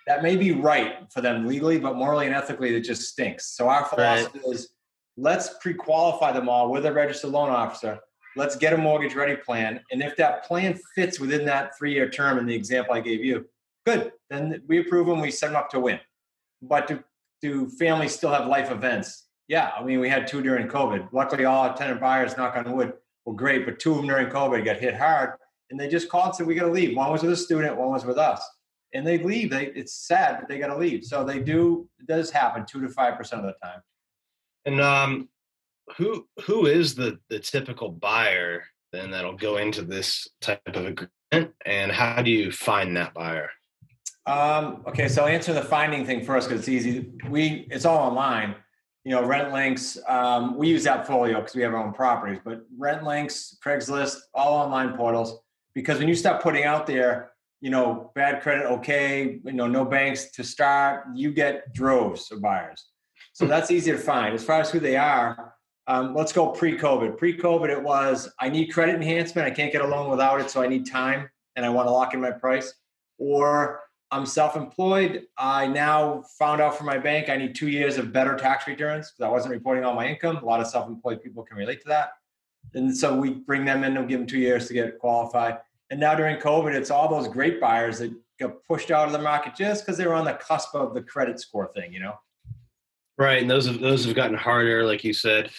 That 0.08 0.22
may 0.22 0.36
be 0.36 0.52
right 0.52 1.10
for 1.14 1.22
them 1.22 1.48
legally, 1.48 1.80
but 1.80 1.96
morally 1.96 2.26
and 2.26 2.36
ethically, 2.36 2.76
it 2.76 2.82
just 2.82 3.04
stinks. 3.04 3.56
So 3.56 3.70
our 3.70 3.86
philosophy 3.86 4.40
right. 4.46 4.54
is 4.54 4.74
let's 5.16 5.56
pre-qualify 5.62 6.34
them 6.34 6.50
all 6.50 6.70
with 6.70 6.86
a 6.86 6.92
registered 6.92 7.32
loan 7.32 7.50
officer 7.50 8.00
let's 8.36 8.56
get 8.56 8.74
a 8.74 8.78
mortgage 8.78 9.16
ready 9.16 9.36
plan. 9.36 9.80
And 9.92 10.02
if 10.02 10.16
that 10.18 10.46
plan 10.46 10.80
fits 10.96 11.20
within 11.20 11.46
that 11.46 11.78
three 11.78 11.94
year 11.94 12.10
term 12.10 12.38
in 12.38 12.46
the 12.46 12.56
example 12.56 12.94
I 12.94 13.00
gave 13.00 13.24
you, 13.24 13.46
good. 13.86 14.12
Then 14.30 14.62
we 14.68 14.80
approve 14.80 15.08
them, 15.08 15.22
we 15.22 15.32
set 15.32 15.48
them 15.48 15.56
up 15.56 15.70
to 15.72 15.80
win. 15.80 16.00
But 16.62 16.88
do, 16.88 17.04
do 17.42 17.70
families 17.70 18.14
still 18.14 18.32
have 18.32 18.48
life 18.48 18.72
events? 18.72 19.28
Yeah, 19.48 19.72
I 19.78 19.84
mean, 19.84 20.00
we 20.00 20.10
had 20.10 20.26
two 20.26 20.42
during 20.42 20.68
COVID. 20.68 21.10
Luckily, 21.12 21.46
all 21.46 21.68
our 21.68 21.76
tenant 21.76 22.00
buyers, 22.00 22.38
knock 22.38 22.56
on 22.56 22.72
wood, 22.72 22.94
were 23.26 23.34
great, 23.34 23.66
but 23.66 23.80
two 23.80 23.92
of 23.92 23.98
them 23.98 24.08
during 24.08 24.28
COVID 24.28 24.64
got 24.64 24.78
hit 24.78 24.96
hard. 24.96 25.32
And 25.70 25.80
they 25.80 25.88
just 25.90 26.08
called 26.10 26.28
and 26.28 26.36
said, 26.36 26.48
We 26.48 26.56
got 26.56 26.66
to 26.66 26.72
leave. 26.72 26.96
One 26.96 27.12
was 27.12 27.24
with 27.24 27.32
a 27.34 27.38
student, 27.38 27.76
one 27.78 27.90
was 27.90 28.06
with 28.06 28.18
us. 28.18 28.42
and 28.94 29.06
they 29.06 29.18
leave. 29.18 29.50
They 29.50 29.66
it's 29.68 29.94
sad, 29.94 30.38
but 30.40 30.48
they 30.48 30.60
got 30.60 30.68
to 30.68 30.78
leave. 30.78 31.04
So 31.04 31.24
they 31.24 31.40
do. 31.40 31.90
It 32.00 32.08
does 32.08 32.30
happen 32.32 32.66
two 32.66 32.82
to 32.82 32.90
five 32.90 33.18
percent 33.18 33.46
of 33.46 33.48
the 33.48 33.68
time. 33.68 33.82
And 34.66 34.80
um, 34.80 35.30
who 35.98 36.28
who 36.46 36.66
is 36.66 36.96
the 36.96 37.20
the 37.30 37.40
typical 37.40 37.90
buyer 37.90 38.64
then 38.94 39.12
that'll 39.12 39.36
go 39.36 39.58
into 39.58 39.82
this 39.82 40.28
type 40.40 40.62
of 40.68 40.86
agreement, 40.86 41.54
and 41.66 41.92
how 41.92 42.22
do 42.22 42.32
you 42.32 42.52
find 42.52 42.96
that 42.96 43.14
buyer? 43.14 43.50
Um, 44.26 44.84
okay, 44.88 45.10
so 45.10 45.24
I'll 45.24 45.28
answer 45.28 45.52
the 45.52 45.64
finding 45.64 46.06
thing 46.06 46.24
first 46.24 46.48
because 46.48 46.62
it's 46.62 46.70
easy. 46.70 47.12
We 47.28 47.68
it's 47.70 47.84
all 47.84 47.98
online. 47.98 48.56
You 49.04 49.12
know, 49.12 49.24
RentLinx. 49.24 50.10
Um, 50.10 50.56
we 50.56 50.70
use 50.70 50.86
Appfolio 50.86 51.36
because 51.36 51.56
we 51.56 51.64
have 51.64 51.74
our 51.74 51.86
own 51.86 51.92
properties, 51.92 52.40
but 52.46 52.62
RentLinx, 52.80 53.58
Craigslist, 53.60 54.16
all 54.34 54.54
online 54.54 54.96
portals. 54.96 55.40
Because 55.76 55.98
when 56.00 56.08
you 56.08 56.16
start 56.16 56.42
putting 56.42 56.64
out 56.64 56.88
there, 56.88 57.32
you 57.60 57.70
know, 57.70 58.12
bad 58.16 58.42
credit, 58.42 58.66
okay, 58.68 59.42
you 59.44 59.52
know, 59.52 59.68
no 59.68 59.84
banks 59.84 60.32
to 60.32 60.44
start, 60.44 61.08
you 61.16 61.34
get 61.34 61.74
droves 61.74 62.32
of 62.32 62.42
buyers. 62.42 62.86
So 63.34 63.46
that's 63.48 63.72
easy 63.72 63.92
to 63.92 63.98
find. 63.98 64.34
As 64.36 64.46
far 64.46 64.62
as 64.62 64.70
who 64.70 64.80
they 64.80 64.96
are, 64.96 65.54
um, 65.88 66.16
let's 66.16 66.32
go 66.32 66.50
pre-COVID. 66.50 67.18
Pre-COVID, 67.18 67.70
it 67.70 67.82
was 67.82 68.30
I 68.40 68.50
need 68.50 68.68
credit 68.68 68.96
enhancement. 68.96 69.48
I 69.48 69.52
can't 69.52 69.72
get 69.72 69.82
a 69.82 69.88
loan 69.88 70.10
without 70.10 70.40
it, 70.40 70.50
so 70.50 70.62
I 70.62 70.68
need 70.68 70.90
time, 70.90 71.30
and 71.56 71.66
I 71.66 71.70
want 71.70 71.88
to 71.88 71.92
lock 71.92 72.14
in 72.14 72.22
my 72.22 72.32
price. 72.32 72.74
Or 73.18 73.82
I'm 74.12 74.26
self-employed. 74.26 75.24
I 75.38 75.68
now 75.68 76.24
found 76.38 76.62
out 76.62 76.78
from 76.78 76.86
my 76.86 76.98
bank 76.98 77.30
I 77.30 77.38
need 77.38 77.56
two 77.56 77.70
years 77.70 77.98
of 77.98 78.14
better 78.14 78.36
tax 78.36 78.68
returns 78.68 79.12
because 79.12 79.28
I 79.28 79.32
wasn't 79.32 79.54
reporting 79.54 79.84
all 79.84 79.96
my 79.96 80.08
income. 80.08 80.38
A 80.38 80.46
lot 80.46 80.62
of 80.62 80.68
self-employed 80.68 81.22
people 81.22 81.44
can 81.44 81.58
relate 81.58 81.82
to 81.82 81.88
that, 81.90 82.12
and 82.74 82.96
so 82.96 83.16
we 83.16 83.32
bring 83.32 83.66
them 83.66 83.84
in 83.84 83.98
and 83.98 84.08
give 84.08 84.20
them 84.20 84.28
two 84.28 84.40
years 84.40 84.68
to 84.68 84.74
get 84.74 85.00
qualified. 85.00 85.60
And 85.90 86.00
now 86.00 86.16
during 86.16 86.38
COVID, 86.38 86.74
it's 86.74 86.92
all 86.92 87.10
those 87.10 87.28
great 87.28 87.60
buyers 87.60 88.00
that 88.00 88.14
got 88.40 88.64
pushed 88.64 88.90
out 88.90 89.06
of 89.06 89.12
the 89.12 89.20
market 89.20 89.56
just 89.56 89.86
because 89.86 89.98
they 89.98 90.08
were 90.08 90.16
on 90.16 90.26
the 90.26 90.34
cusp 90.34 90.74
of 90.76 90.94
the 90.94 91.02
credit 91.02 91.40
score 91.40 91.72
thing, 91.76 91.94
you 91.94 92.00
know. 92.00 92.16
Right, 93.18 93.42
and 93.42 93.50
those 93.50 93.68
have 93.68 93.80
those 93.80 94.06
have 94.06 94.16
gotten 94.16 94.36
harder, 94.36 94.86
like 94.86 95.04
you 95.04 95.14
said. 95.14 95.52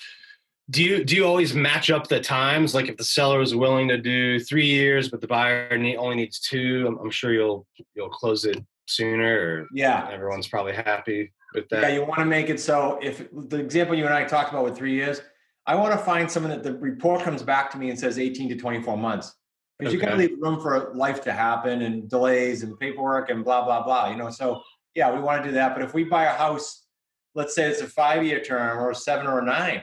Do 0.70 0.82
you 0.82 1.04
do 1.04 1.14
you 1.14 1.24
always 1.24 1.54
match 1.54 1.90
up 1.90 2.08
the 2.08 2.20
times? 2.20 2.74
Like 2.74 2.88
if 2.88 2.96
the 2.96 3.04
seller 3.04 3.42
is 3.42 3.54
willing 3.54 3.86
to 3.88 3.98
do 3.98 4.40
three 4.40 4.66
years, 4.66 5.08
but 5.08 5.20
the 5.20 5.26
buyer 5.26 5.76
need, 5.76 5.96
only 5.96 6.16
needs 6.16 6.40
two, 6.40 6.86
I'm, 6.88 6.98
I'm, 6.98 7.10
sure 7.10 7.32
you'll 7.32 7.66
you'll 7.94 8.08
close 8.08 8.44
it 8.44 8.64
sooner. 8.86 9.38
Or 9.38 9.66
yeah, 9.72 10.08
everyone's 10.10 10.48
probably 10.48 10.72
happy 10.72 11.32
with 11.54 11.68
that. 11.68 11.82
Yeah, 11.82 11.88
you 11.88 12.04
want 12.04 12.20
to 12.20 12.24
make 12.24 12.48
it 12.48 12.58
so. 12.58 12.98
If 13.02 13.28
the 13.32 13.58
example 13.58 13.94
you 13.94 14.06
and 14.06 14.14
I 14.14 14.24
talked 14.24 14.50
about 14.50 14.64
with 14.64 14.76
three 14.76 14.94
years, 14.94 15.20
I 15.66 15.74
want 15.76 15.92
to 15.92 15.98
find 15.98 16.30
someone 16.30 16.50
that 16.50 16.62
the 16.62 16.76
report 16.78 17.22
comes 17.22 17.42
back 17.42 17.70
to 17.72 17.78
me 17.78 17.90
and 17.90 17.98
says 17.98 18.18
18 18.18 18.48
to 18.48 18.56
24 18.56 18.96
months 18.96 19.34
because 19.78 19.94
okay. 19.94 20.00
you 20.00 20.08
got 20.08 20.12
to 20.12 20.16
leave 20.16 20.40
room 20.40 20.60
for 20.60 20.92
life 20.94 21.22
to 21.22 21.32
happen 21.32 21.82
and 21.82 22.08
delays 22.08 22.62
and 22.62 22.78
paperwork 22.78 23.30
and 23.30 23.44
blah 23.44 23.64
blah 23.64 23.84
blah. 23.84 24.08
You 24.10 24.16
know, 24.16 24.30
so 24.30 24.62
yeah, 24.94 25.12
we 25.12 25.20
want 25.20 25.42
to 25.42 25.48
do 25.48 25.54
that. 25.54 25.74
But 25.74 25.84
if 25.84 25.94
we 25.94 26.04
buy 26.04 26.24
a 26.24 26.32
house 26.32 26.83
let's 27.34 27.54
say 27.54 27.68
it's 27.68 27.80
a 27.80 27.86
five 27.86 28.24
year 28.24 28.40
term 28.40 28.78
or 28.78 28.90
a 28.90 28.94
seven 28.94 29.26
or 29.26 29.40
a 29.40 29.44
nine, 29.44 29.82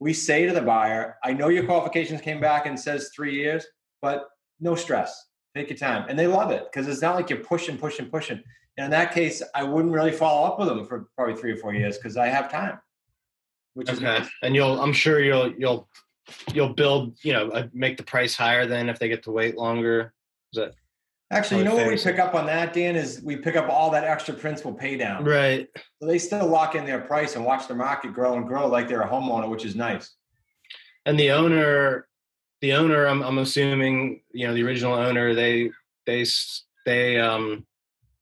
we 0.00 0.12
say 0.12 0.46
to 0.46 0.52
the 0.52 0.62
buyer, 0.62 1.16
I 1.24 1.32
know 1.32 1.48
your 1.48 1.64
qualifications 1.64 2.20
came 2.20 2.40
back 2.40 2.66
and 2.66 2.78
says 2.78 3.10
three 3.14 3.34
years, 3.34 3.66
but 4.00 4.28
no 4.60 4.74
stress. 4.74 5.26
Take 5.56 5.70
your 5.70 5.78
time. 5.78 6.06
And 6.08 6.18
they 6.18 6.26
love 6.26 6.50
it 6.50 6.64
because 6.70 6.86
it's 6.88 7.02
not 7.02 7.16
like 7.16 7.30
you're 7.30 7.40
pushing, 7.40 7.78
pushing, 7.78 8.06
pushing. 8.06 8.40
And 8.76 8.84
in 8.84 8.90
that 8.92 9.12
case, 9.12 9.42
I 9.54 9.64
wouldn't 9.64 9.92
really 9.92 10.12
follow 10.12 10.46
up 10.46 10.58
with 10.58 10.68
them 10.68 10.86
for 10.86 11.08
probably 11.16 11.34
three 11.34 11.52
or 11.52 11.56
four 11.56 11.74
years 11.74 11.98
because 11.98 12.16
I 12.16 12.28
have 12.28 12.50
time. 12.50 12.78
Which 13.74 13.88
okay. 13.88 13.96
is 13.96 14.02
nice. 14.02 14.28
and 14.42 14.54
you'll 14.54 14.80
I'm 14.80 14.92
sure 14.92 15.20
you'll 15.20 15.52
you'll 15.52 15.88
you'll 16.52 16.74
build, 16.74 17.16
you 17.22 17.32
know, 17.32 17.48
uh, 17.50 17.66
make 17.72 17.96
the 17.96 18.02
price 18.02 18.36
higher 18.36 18.66
than 18.66 18.88
if 18.88 18.98
they 18.98 19.08
get 19.08 19.22
to 19.24 19.30
wait 19.30 19.56
longer. 19.56 20.12
Is 20.52 20.60
that 20.60 20.74
Actually, 21.30 21.58
you 21.58 21.64
know 21.64 21.76
what 21.76 21.86
we 21.86 21.96
pick 21.96 22.18
up 22.18 22.34
on 22.34 22.46
that, 22.46 22.72
Dan, 22.72 22.96
is 22.96 23.20
we 23.22 23.36
pick 23.36 23.54
up 23.54 23.68
all 23.68 23.90
that 23.90 24.04
extra 24.04 24.32
principal 24.32 24.72
pay 24.72 24.96
down. 24.96 25.24
Right. 25.24 25.68
So 26.00 26.08
they 26.08 26.18
still 26.18 26.46
lock 26.46 26.74
in 26.74 26.86
their 26.86 27.00
price 27.00 27.36
and 27.36 27.44
watch 27.44 27.68
the 27.68 27.74
market 27.74 28.14
grow 28.14 28.36
and 28.36 28.46
grow 28.46 28.66
like 28.66 28.88
they're 28.88 29.02
a 29.02 29.08
homeowner, 29.08 29.48
which 29.50 29.66
is 29.66 29.76
nice. 29.76 30.14
And 31.04 31.20
the 31.20 31.32
owner, 31.32 32.08
the 32.62 32.72
owner, 32.72 33.06
I'm, 33.06 33.22
I'm 33.22 33.38
assuming, 33.38 34.22
you 34.32 34.46
know, 34.46 34.54
the 34.54 34.62
original 34.62 34.94
owner, 34.94 35.34
they 35.34 35.70
they 36.06 36.24
they 36.86 37.20
um 37.20 37.66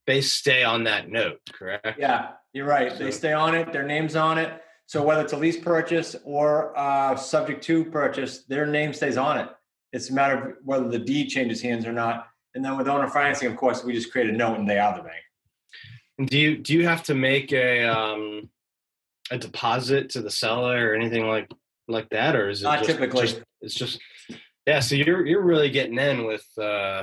they 0.09 0.21
stay 0.21 0.65
on 0.65 0.85
that 0.85 1.09
note, 1.09 1.39
correct? 1.53 2.01
Yeah, 2.01 2.33
you're 2.53 2.67
right. 2.67 2.91
So, 2.91 3.05
they 3.05 3.13
stay 3.13 3.33
on 3.33 3.55
it. 3.55 3.73
Their 3.73 3.87
name's 3.87 4.17
on 4.17 4.37
it. 4.39 4.63
So 4.87 5.03
whether 5.03 5.23
it's 5.23 5.33
a 5.33 5.37
lease 5.37 5.59
purchase 5.59 6.17
or 6.25 6.77
uh, 6.79 7.17
subject 7.17 7.63
to 7.65 7.85
purchase, 7.85 8.45
their 8.45 8.67
name 8.67 8.93
stays 8.93 9.17
on 9.17 9.39
it. 9.39 9.49
It's 9.93 10.11
a 10.11 10.13
matter 10.13 10.35
of 10.37 10.55
whether 10.65 10.89
the 10.89 10.99
deed 10.99 11.29
changes 11.29 11.61
hands 11.61 11.87
or 11.87 11.93
not 11.93 12.29
and 12.57 12.65
then 12.65 12.77
with 12.77 12.89
owner 12.89 13.07
financing, 13.07 13.49
of 13.49 13.57
course, 13.57 13.85
we 13.85 13.93
just 13.93 14.11
create 14.11 14.29
a 14.29 14.33
note 14.33 14.59
and 14.59 14.69
they 14.69 14.79
are 14.79 14.97
the 14.97 15.03
bank. 15.03 16.29
Do 16.31 16.39
you 16.39 16.57
do 16.57 16.73
you 16.73 16.87
have 16.87 17.03
to 17.05 17.15
make 17.15 17.53
a 17.53 17.85
um, 17.85 18.49
a 19.31 19.39
deposit 19.39 20.09
to 20.11 20.23
the 20.23 20.31
seller 20.31 20.91
or 20.91 20.95
anything 20.95 21.29
like 21.29 21.51
like 21.87 22.09
that, 22.09 22.35
or 22.35 22.49
is 22.49 22.63
it 22.63 22.65
not 22.65 22.79
just, 22.79 22.91
typically? 22.91 23.27
Just, 23.27 23.43
it's 23.61 23.75
just 23.75 24.01
yeah. 24.67 24.81
So 24.81 24.95
you're 24.95 25.27
you're 25.27 25.45
really 25.45 25.69
getting 25.69 25.99
in 25.99 26.25
with 26.25 26.47
uh, 26.59 27.03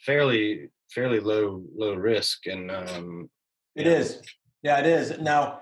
fairly 0.00 0.70
fairly 0.90 1.20
low 1.20 1.62
low 1.76 1.94
risk 1.94 2.46
and 2.46 2.70
um, 2.70 3.28
it 3.76 3.84
yeah. 3.84 3.92
is 3.92 4.22
yeah 4.62 4.78
it 4.78 4.86
is 4.86 5.18
now 5.20 5.60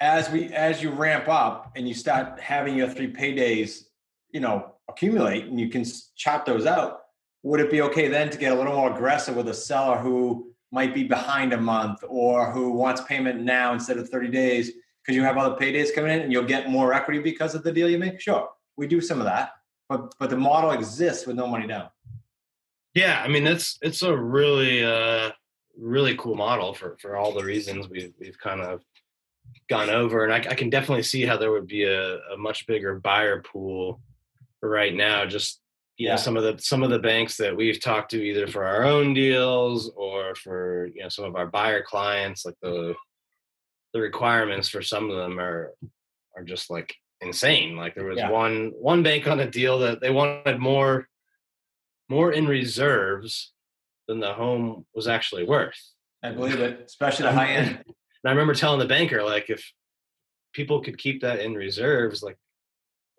as 0.00 0.28
we 0.30 0.52
as 0.52 0.82
you 0.82 0.90
ramp 0.90 1.28
up 1.28 1.70
and 1.76 1.86
you 1.86 1.94
start 1.94 2.40
having 2.40 2.76
your 2.76 2.88
three 2.88 3.12
paydays 3.12 3.84
you 4.32 4.40
know 4.40 4.74
accumulate 4.88 5.44
and 5.44 5.60
you 5.60 5.68
can 5.68 5.84
chop 6.16 6.44
those 6.44 6.66
out 6.66 7.03
would 7.44 7.60
it 7.60 7.70
be 7.70 7.82
okay 7.82 8.08
then 8.08 8.30
to 8.30 8.38
get 8.38 8.52
a 8.52 8.54
little 8.54 8.72
more 8.72 8.92
aggressive 8.92 9.36
with 9.36 9.48
a 9.48 9.54
seller 9.54 9.98
who 9.98 10.50
might 10.72 10.94
be 10.94 11.04
behind 11.04 11.52
a 11.52 11.60
month 11.60 12.02
or 12.08 12.50
who 12.50 12.72
wants 12.72 13.02
payment 13.02 13.42
now 13.42 13.74
instead 13.74 13.98
of 13.98 14.08
30 14.08 14.28
days 14.28 14.72
because 15.02 15.14
you 15.14 15.22
have 15.22 15.36
other 15.36 15.54
paydays 15.54 15.94
coming 15.94 16.10
in 16.10 16.20
and 16.20 16.32
you'll 16.32 16.42
get 16.42 16.70
more 16.70 16.94
equity 16.94 17.20
because 17.20 17.54
of 17.54 17.62
the 17.62 17.70
deal 17.70 17.88
you 17.88 17.98
make? 17.98 18.18
Sure, 18.18 18.48
we 18.78 18.86
do 18.86 19.00
some 19.00 19.18
of 19.18 19.26
that, 19.26 19.50
but 19.90 20.14
but 20.18 20.30
the 20.30 20.36
model 20.36 20.70
exists 20.70 21.26
with 21.26 21.36
no 21.36 21.46
money 21.46 21.66
down. 21.66 21.90
Yeah, 22.94 23.22
I 23.22 23.28
mean 23.28 23.46
it's 23.46 23.78
it's 23.82 24.02
a 24.02 24.16
really 24.16 24.82
uh 24.82 25.30
really 25.76 26.16
cool 26.16 26.36
model 26.36 26.72
for 26.72 26.96
for 26.98 27.14
all 27.16 27.34
the 27.34 27.44
reasons 27.44 27.90
we've 27.90 28.14
we've 28.18 28.38
kind 28.38 28.62
of 28.62 28.82
gone 29.68 29.90
over, 29.90 30.24
and 30.24 30.32
I, 30.32 30.38
I 30.38 30.54
can 30.54 30.70
definitely 30.70 31.02
see 31.02 31.26
how 31.26 31.36
there 31.36 31.52
would 31.52 31.66
be 31.66 31.84
a, 31.84 32.16
a 32.32 32.38
much 32.38 32.66
bigger 32.66 32.98
buyer 32.98 33.42
pool 33.42 34.00
right 34.62 34.94
now 34.94 35.26
just 35.26 35.60
you 35.96 36.08
know 36.08 36.16
some 36.16 36.36
of 36.36 36.42
the 36.42 36.60
some 36.60 36.82
of 36.82 36.90
the 36.90 36.98
banks 36.98 37.36
that 37.36 37.56
we've 37.56 37.80
talked 37.80 38.10
to 38.10 38.22
either 38.22 38.46
for 38.46 38.64
our 38.64 38.84
own 38.84 39.14
deals 39.14 39.92
or 39.96 40.34
for 40.34 40.88
you 40.94 41.02
know 41.02 41.08
some 41.08 41.24
of 41.24 41.36
our 41.36 41.46
buyer 41.46 41.82
clients 41.82 42.44
like 42.44 42.56
the 42.62 42.94
the 43.92 44.00
requirements 44.00 44.68
for 44.68 44.82
some 44.82 45.08
of 45.08 45.16
them 45.16 45.38
are 45.38 45.72
are 46.36 46.42
just 46.42 46.68
like 46.68 46.94
insane. 47.20 47.76
Like 47.76 47.94
there 47.94 48.04
was 48.04 48.18
yeah. 48.18 48.30
one 48.30 48.72
one 48.78 49.02
bank 49.02 49.26
on 49.26 49.40
a 49.40 49.50
deal 49.50 49.78
that 49.80 50.00
they 50.00 50.10
wanted 50.10 50.58
more 50.58 51.08
more 52.08 52.32
in 52.32 52.46
reserves 52.46 53.52
than 54.06 54.20
the 54.20 54.34
home 54.34 54.84
was 54.94 55.08
actually 55.08 55.44
worth. 55.44 55.80
I 56.22 56.32
believe 56.32 56.60
it 56.60 56.84
especially 56.86 57.24
the 57.24 57.32
high 57.32 57.52
end. 57.52 57.68
and 57.86 57.94
i 58.24 58.30
remember 58.30 58.54
telling 58.54 58.78
the 58.78 58.86
banker 58.86 59.22
like 59.22 59.50
if 59.50 59.72
people 60.54 60.80
could 60.80 60.96
keep 60.96 61.20
that 61.20 61.40
in 61.40 61.52
reserves 61.52 62.22
like 62.22 62.38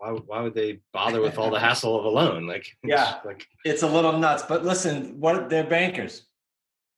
why 0.05 0.19
why 0.25 0.41
would 0.41 0.53
they 0.53 0.79
bother 0.93 1.21
with 1.21 1.37
all 1.37 1.49
the 1.49 1.59
hassle 1.67 1.97
of 1.97 2.05
a 2.05 2.09
loan? 2.09 2.47
Like 2.47 2.67
yeah, 2.83 3.15
like 3.25 3.47
it's 3.63 3.83
a 3.83 3.87
little 3.87 4.17
nuts. 4.17 4.43
But 4.47 4.63
listen, 4.63 5.19
what 5.19 5.49
they're 5.49 5.65
bankers. 5.65 6.27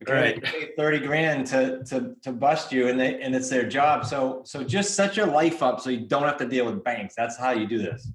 Okay, 0.04 0.14
right. 0.14 0.76
thirty 0.78 1.00
grand 1.00 1.48
to 1.48 1.84
to 1.86 2.16
to 2.22 2.32
bust 2.32 2.72
you, 2.72 2.88
and 2.88 3.00
they 3.00 3.20
and 3.22 3.34
it's 3.36 3.50
their 3.50 3.68
job. 3.68 4.06
So 4.06 4.42
so 4.46 4.64
just 4.64 4.96
set 4.96 5.18
your 5.18 5.26
life 5.26 5.64
up 5.64 5.82
so 5.82 5.90
you 5.90 6.06
don't 6.06 6.24
have 6.24 6.38
to 6.38 6.48
deal 6.48 6.66
with 6.66 6.84
banks. 6.84 7.16
That's 7.18 7.38
how 7.38 7.52
you 7.52 7.66
do 7.66 7.80
this. 7.80 8.12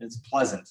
It's 0.00 0.16
pleasant. 0.16 0.68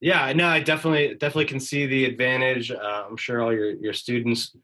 Yeah, 0.00 0.32
no, 0.32 0.48
I 0.48 0.60
definitely 0.60 1.14
definitely 1.14 1.46
can 1.46 1.60
see 1.60 1.86
the 1.86 2.04
advantage. 2.04 2.70
Uh, 2.70 3.04
I'm 3.08 3.16
sure 3.16 3.40
all 3.40 3.52
your 3.52 3.70
your 3.70 3.94
students 3.94 4.54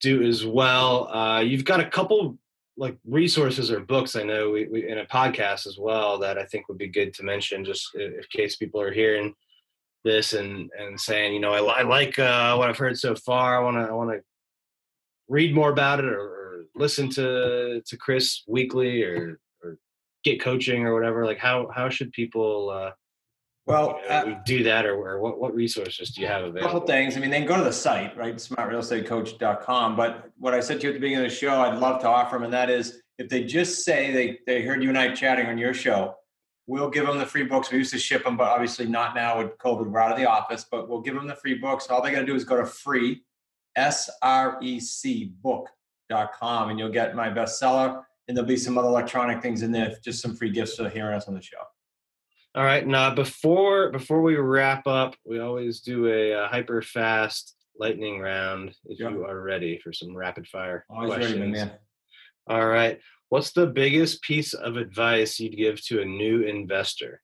do 0.00 0.22
as 0.22 0.46
well. 0.46 1.08
Uh, 1.08 1.40
you've 1.40 1.64
got 1.64 1.80
a 1.80 1.88
couple 1.88 2.38
like 2.76 2.96
resources 3.06 3.70
or 3.70 3.80
books 3.80 4.16
I 4.16 4.22
know 4.22 4.50
we, 4.50 4.66
we, 4.66 4.88
in 4.88 4.98
a 4.98 5.06
podcast 5.06 5.66
as 5.66 5.78
well 5.78 6.18
that 6.18 6.38
I 6.38 6.44
think 6.44 6.68
would 6.68 6.78
be 6.78 6.88
good 6.88 7.14
to 7.14 7.22
mention 7.22 7.64
just 7.64 7.94
in 7.94 8.20
case 8.30 8.56
people 8.56 8.80
are 8.80 8.92
hearing 8.92 9.34
this 10.04 10.34
and 10.34 10.70
and 10.78 11.00
saying 11.00 11.32
you 11.32 11.40
know 11.40 11.52
I, 11.52 11.80
I 11.80 11.82
like 11.82 12.18
uh, 12.18 12.56
what 12.56 12.68
I've 12.68 12.78
heard 12.78 12.98
so 12.98 13.14
far. 13.14 13.56
I 13.56 13.64
want 13.64 13.76
to 13.76 13.82
I 13.82 13.92
want 13.92 14.10
to 14.10 14.20
read 15.28 15.54
more 15.54 15.70
about 15.70 16.00
it 16.00 16.06
or, 16.06 16.20
or, 16.20 16.64
listen 16.76 17.08
to 17.08 17.80
to 17.86 17.96
Chris 17.96 18.42
weekly 18.48 19.02
or 19.02 19.38
or 19.62 19.78
get 20.24 20.40
coaching 20.40 20.84
or 20.84 20.94
whatever. 20.94 21.24
Like 21.24 21.38
how 21.38 21.70
how 21.74 21.88
should 21.88 22.12
people 22.12 22.70
uh, 22.70 22.90
well, 23.66 23.98
uh, 24.10 24.34
do 24.44 24.62
that, 24.64 24.84
or, 24.84 24.94
or, 24.94 25.20
what, 25.20 25.40
what 25.40 25.54
resources 25.54 26.10
do 26.10 26.20
you 26.20 26.26
have 26.26 26.42
available? 26.42 26.60
A 26.60 26.72
couple 26.72 26.86
things. 26.86 27.16
I 27.16 27.20
mean, 27.20 27.30
then 27.30 27.46
go 27.46 27.56
to 27.56 27.64
the 27.64 27.72
site, 27.72 28.14
right? 28.16 28.34
Smartrealestatecoach.com. 28.36 29.96
But 29.96 30.30
what 30.36 30.52
I 30.52 30.60
said 30.60 30.80
to 30.80 30.84
you 30.84 30.90
at 30.90 30.94
the 30.94 31.00
beginning 31.00 31.24
of 31.24 31.30
the 31.30 31.34
show, 31.34 31.60
I'd 31.60 31.78
love 31.78 32.00
to 32.02 32.08
offer 32.08 32.36
them, 32.36 32.44
and 32.44 32.52
that 32.52 32.68
is 32.68 33.00
if 33.18 33.28
they 33.28 33.44
just 33.44 33.84
say 33.84 34.12
they, 34.12 34.38
they 34.46 34.62
heard 34.62 34.82
you 34.82 34.90
and 34.90 34.98
I 34.98 35.14
chatting 35.14 35.46
on 35.46 35.56
your 35.56 35.72
show, 35.72 36.14
we'll 36.66 36.90
give 36.90 37.06
them 37.06 37.18
the 37.18 37.26
free 37.26 37.44
books. 37.44 37.70
We 37.70 37.78
used 37.78 37.92
to 37.92 37.98
ship 37.98 38.24
them, 38.24 38.36
but 38.36 38.48
obviously 38.48 38.86
not 38.86 39.14
now 39.14 39.38
with 39.38 39.56
COVID. 39.58 39.86
We're 39.86 40.00
out 40.00 40.12
of 40.12 40.18
the 40.18 40.28
office, 40.28 40.66
but 40.70 40.88
we'll 40.88 41.00
give 41.00 41.14
them 41.14 41.26
the 41.26 41.36
free 41.36 41.54
books. 41.54 41.86
All 41.88 42.02
they 42.02 42.10
got 42.10 42.20
to 42.20 42.26
do 42.26 42.34
is 42.34 42.44
go 42.44 42.56
to 42.56 42.66
free, 42.66 43.22
S 43.76 44.10
R 44.22 44.58
E 44.62 44.80
C 44.80 45.32
book.com, 45.42 46.70
and 46.70 46.78
you'll 46.78 46.90
get 46.90 47.14
my 47.14 47.28
bestseller. 47.28 48.02
And 48.26 48.36
there'll 48.36 48.48
be 48.48 48.56
some 48.56 48.78
other 48.78 48.88
electronic 48.88 49.42
things 49.42 49.62
in 49.62 49.70
there, 49.70 49.94
just 50.02 50.22
some 50.22 50.34
free 50.34 50.50
gifts 50.50 50.76
for 50.76 50.88
hearing 50.88 51.14
us 51.14 51.28
on 51.28 51.34
the 51.34 51.42
show. 51.42 51.58
All 52.54 52.64
right. 52.64 52.86
Now, 52.86 53.12
before 53.14 53.90
before 53.90 54.22
we 54.22 54.36
wrap 54.36 54.86
up, 54.86 55.16
we 55.24 55.40
always 55.40 55.80
do 55.80 56.06
a, 56.06 56.32
a 56.32 56.46
hyper 56.46 56.82
fast 56.82 57.56
lightning 57.78 58.20
round. 58.20 58.74
If 58.84 58.98
Sure. 58.98 59.10
you 59.10 59.24
are 59.24 59.40
ready 59.40 59.78
for 59.82 59.92
some 59.92 60.16
rapid 60.16 60.46
fire 60.46 60.84
Always 60.88 61.14
questions. 61.14 61.40
ready, 61.40 61.50
man. 61.50 61.72
All 62.46 62.66
right. 62.66 63.00
What's 63.30 63.50
the 63.52 63.66
biggest 63.66 64.22
piece 64.22 64.54
of 64.54 64.76
advice 64.76 65.40
you'd 65.40 65.56
give 65.56 65.84
to 65.86 66.00
a 66.00 66.04
new 66.04 66.42
investor? 66.42 67.20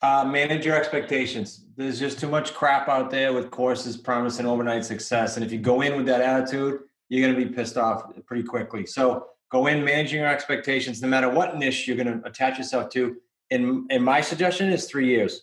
Uh, 0.00 0.24
manage 0.24 0.64
your 0.64 0.76
expectations. 0.76 1.66
There's 1.76 1.98
just 1.98 2.18
too 2.18 2.28
much 2.28 2.54
crap 2.54 2.88
out 2.88 3.10
there 3.10 3.32
with 3.34 3.50
courses 3.50 3.96
promising 3.96 4.46
overnight 4.46 4.84
success. 4.86 5.36
And 5.36 5.44
if 5.44 5.52
you 5.52 5.58
go 5.58 5.82
in 5.82 5.96
with 5.96 6.06
that 6.06 6.20
attitude, 6.22 6.80
you're 7.10 7.26
going 7.26 7.38
to 7.38 7.46
be 7.46 7.54
pissed 7.54 7.76
off 7.76 8.04
pretty 8.26 8.42
quickly. 8.44 8.86
So 8.86 9.26
go 9.50 9.66
in 9.66 9.84
managing 9.84 10.20
your 10.20 10.28
expectations, 10.28 11.02
no 11.02 11.08
matter 11.08 11.28
what 11.28 11.58
niche 11.58 11.86
you're 11.86 11.96
going 11.96 12.20
to 12.20 12.26
attach 12.26 12.56
yourself 12.56 12.88
to. 12.90 13.16
And, 13.54 13.90
and 13.90 14.04
my 14.04 14.20
suggestion 14.20 14.70
is 14.70 14.86
three 14.86 15.08
years. 15.08 15.42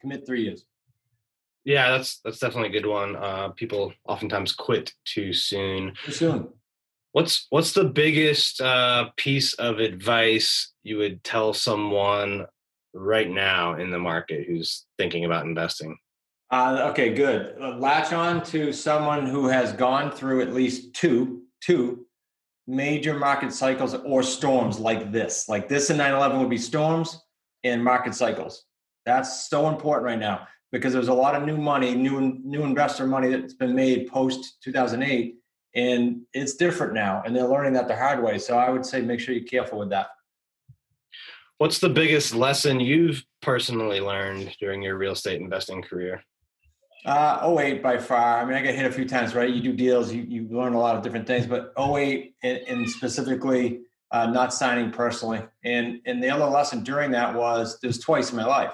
Commit 0.00 0.26
three 0.26 0.42
years. 0.42 0.64
Yeah, 1.64 1.90
that's 1.90 2.20
that's 2.24 2.38
definitely 2.38 2.70
a 2.70 2.80
good 2.80 2.88
one. 2.88 3.14
Uh, 3.16 3.48
people 3.50 3.92
oftentimes 4.06 4.52
quit 4.52 4.92
too 5.04 5.32
soon. 5.32 5.92
Too 6.04 6.12
soon. 6.12 6.48
What's 7.12 7.46
what's 7.50 7.72
the 7.72 7.84
biggest 7.84 8.60
uh, 8.60 9.10
piece 9.16 9.54
of 9.54 9.78
advice 9.78 10.72
you 10.82 10.98
would 10.98 11.22
tell 11.24 11.52
someone 11.52 12.46
right 12.94 13.30
now 13.30 13.74
in 13.74 13.90
the 13.90 13.98
market 13.98 14.46
who's 14.46 14.86
thinking 14.98 15.24
about 15.24 15.44
investing? 15.44 15.96
Uh, 16.50 16.88
okay, 16.90 17.12
good. 17.12 17.54
Uh, 17.60 17.76
latch 17.76 18.12
on 18.12 18.42
to 18.46 18.72
someone 18.72 19.26
who 19.26 19.46
has 19.46 19.72
gone 19.72 20.10
through 20.10 20.40
at 20.40 20.54
least 20.54 20.94
two, 20.94 21.42
two 21.60 22.06
major 22.68 23.18
market 23.18 23.52
cycles 23.52 23.94
or 23.94 24.22
storms 24.22 24.78
like 24.78 25.10
this. 25.10 25.48
Like 25.48 25.68
this 25.68 25.88
in 25.88 25.96
9 25.96 26.12
11 26.12 26.38
would 26.38 26.50
be 26.50 26.58
storms 26.58 27.18
and 27.64 27.82
market 27.82 28.14
cycles. 28.14 28.64
That's 29.06 29.48
so 29.48 29.68
important 29.68 30.04
right 30.04 30.18
now 30.18 30.46
because 30.70 30.92
there's 30.92 31.08
a 31.08 31.14
lot 31.14 31.34
of 31.34 31.44
new 31.44 31.56
money, 31.56 31.94
new 31.94 32.38
new 32.44 32.62
investor 32.62 33.06
money 33.06 33.30
that's 33.30 33.54
been 33.54 33.74
made 33.74 34.06
post 34.08 34.58
2008, 34.62 35.36
and 35.74 36.20
it's 36.34 36.54
different 36.56 36.92
now, 36.92 37.22
and 37.24 37.34
they're 37.34 37.48
learning 37.48 37.72
that 37.72 37.88
the 37.88 37.96
hard 37.96 38.22
way. 38.22 38.38
So 38.38 38.58
I 38.58 38.68
would 38.68 38.84
say 38.84 39.00
make 39.00 39.18
sure 39.18 39.34
you're 39.34 39.44
careful 39.44 39.78
with 39.78 39.90
that. 39.90 40.08
What's 41.56 41.78
the 41.78 41.88
biggest 41.88 42.34
lesson 42.34 42.80
you've 42.80 43.24
personally 43.40 44.00
learned 44.00 44.54
during 44.60 44.82
your 44.82 44.98
real 44.98 45.12
estate 45.12 45.40
investing 45.40 45.82
career? 45.82 46.22
Uh, 47.04 47.56
08 47.58 47.82
by 47.82 47.96
far. 47.96 48.40
I 48.40 48.44
mean, 48.44 48.54
I 48.54 48.62
got 48.62 48.74
hit 48.74 48.84
a 48.84 48.92
few 48.92 49.06
times, 49.06 49.34
right? 49.34 49.48
You 49.48 49.62
do 49.62 49.72
deals, 49.72 50.12
you, 50.12 50.22
you 50.22 50.48
learn 50.50 50.74
a 50.74 50.78
lot 50.78 50.96
of 50.96 51.02
different 51.02 51.26
things, 51.26 51.46
but 51.46 51.72
08 51.78 52.34
and, 52.42 52.58
and 52.66 52.90
specifically 52.90 53.80
uh, 54.10 54.26
not 54.26 54.54
signing 54.54 54.90
personally. 54.90 55.42
And 55.64 56.00
and 56.06 56.22
the 56.22 56.30
other 56.30 56.46
lesson 56.46 56.82
during 56.82 57.10
that 57.12 57.34
was 57.34 57.78
there's 57.80 57.98
twice 57.98 58.30
in 58.30 58.36
my 58.36 58.44
life 58.44 58.72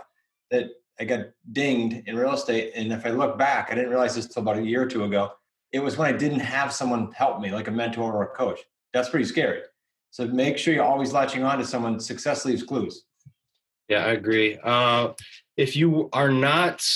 that 0.50 0.70
I 0.98 1.04
got 1.04 1.26
dinged 1.52 2.06
in 2.08 2.16
real 2.16 2.32
estate. 2.32 2.72
And 2.74 2.92
if 2.92 3.04
I 3.04 3.10
look 3.10 3.36
back, 3.36 3.68
I 3.70 3.74
didn't 3.74 3.90
realize 3.90 4.14
this 4.14 4.26
until 4.26 4.42
about 4.42 4.58
a 4.58 4.62
year 4.62 4.82
or 4.82 4.86
two 4.86 5.04
ago. 5.04 5.32
It 5.72 5.80
was 5.80 5.96
when 5.96 6.12
I 6.12 6.16
didn't 6.16 6.40
have 6.40 6.72
someone 6.72 7.10
help 7.12 7.40
me, 7.40 7.50
like 7.50 7.66
a 7.66 7.72
mentor 7.72 8.12
or 8.12 8.22
a 8.22 8.28
coach. 8.28 8.60
That's 8.92 9.08
pretty 9.08 9.24
scary. 9.24 9.62
So 10.10 10.26
make 10.26 10.56
sure 10.56 10.72
you're 10.72 10.84
always 10.84 11.12
latching 11.12 11.42
on 11.42 11.58
to 11.58 11.64
someone. 11.64 11.98
Success 11.98 12.44
leaves 12.44 12.62
clues. 12.62 13.04
Yeah, 13.88 14.06
I 14.06 14.12
agree. 14.12 14.56
Uh, 14.62 15.14
if 15.56 15.74
you 15.74 16.08
are 16.12 16.30
not, 16.30 16.86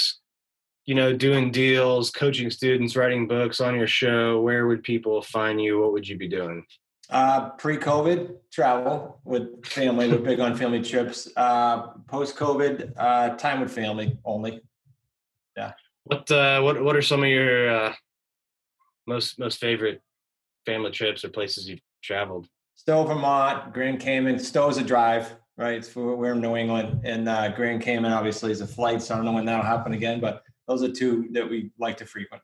you 0.88 0.94
know, 0.94 1.12
doing 1.12 1.50
deals, 1.50 2.10
coaching 2.10 2.50
students, 2.50 2.96
writing 2.96 3.28
books 3.28 3.60
on 3.60 3.76
your 3.76 3.86
show, 3.86 4.40
where 4.40 4.66
would 4.66 4.82
people 4.82 5.20
find 5.20 5.60
you? 5.60 5.78
What 5.78 5.92
would 5.92 6.08
you 6.08 6.16
be 6.16 6.28
doing? 6.28 6.64
Uh, 7.10 7.50
pre-COVID 7.50 8.36
travel 8.50 9.20
with 9.22 9.66
family. 9.66 10.08
We're 10.08 10.16
big 10.16 10.40
on 10.40 10.56
family 10.56 10.82
trips. 10.82 11.28
Uh, 11.36 11.88
post-COVID, 12.06 12.94
uh, 12.96 13.36
time 13.36 13.60
with 13.60 13.70
family 13.70 14.16
only. 14.24 14.62
Yeah. 15.58 15.72
What 16.04 16.30
uh, 16.30 16.62
what 16.62 16.82
what 16.82 16.96
are 16.96 17.02
some 17.02 17.22
of 17.22 17.28
your 17.28 17.68
uh, 17.68 17.92
most 19.06 19.38
most 19.38 19.60
favorite 19.60 20.00
family 20.64 20.90
trips 20.90 21.22
or 21.22 21.28
places 21.28 21.68
you've 21.68 21.82
traveled? 22.02 22.48
Stowe, 22.76 23.04
Vermont, 23.04 23.74
Grand 23.74 24.00
Cayman. 24.00 24.38
Stowe's 24.38 24.78
a 24.78 24.82
drive, 24.82 25.34
right? 25.58 25.74
It's 25.74 25.88
for, 25.88 26.16
we're 26.16 26.32
in 26.32 26.40
New 26.40 26.56
England, 26.56 27.02
and 27.04 27.28
uh, 27.28 27.50
Grand 27.50 27.82
Cayman 27.82 28.10
obviously 28.10 28.52
is 28.52 28.62
a 28.62 28.66
flight. 28.66 29.02
So 29.02 29.12
I 29.12 29.16
don't 29.18 29.26
know 29.26 29.32
when 29.32 29.44
that'll 29.44 29.62
happen 29.62 29.92
again, 29.92 30.18
but 30.18 30.44
those 30.68 30.82
are 30.82 30.92
two 30.92 31.28
that 31.32 31.48
we 31.48 31.72
like 31.78 31.96
to 31.96 32.06
frequent. 32.06 32.42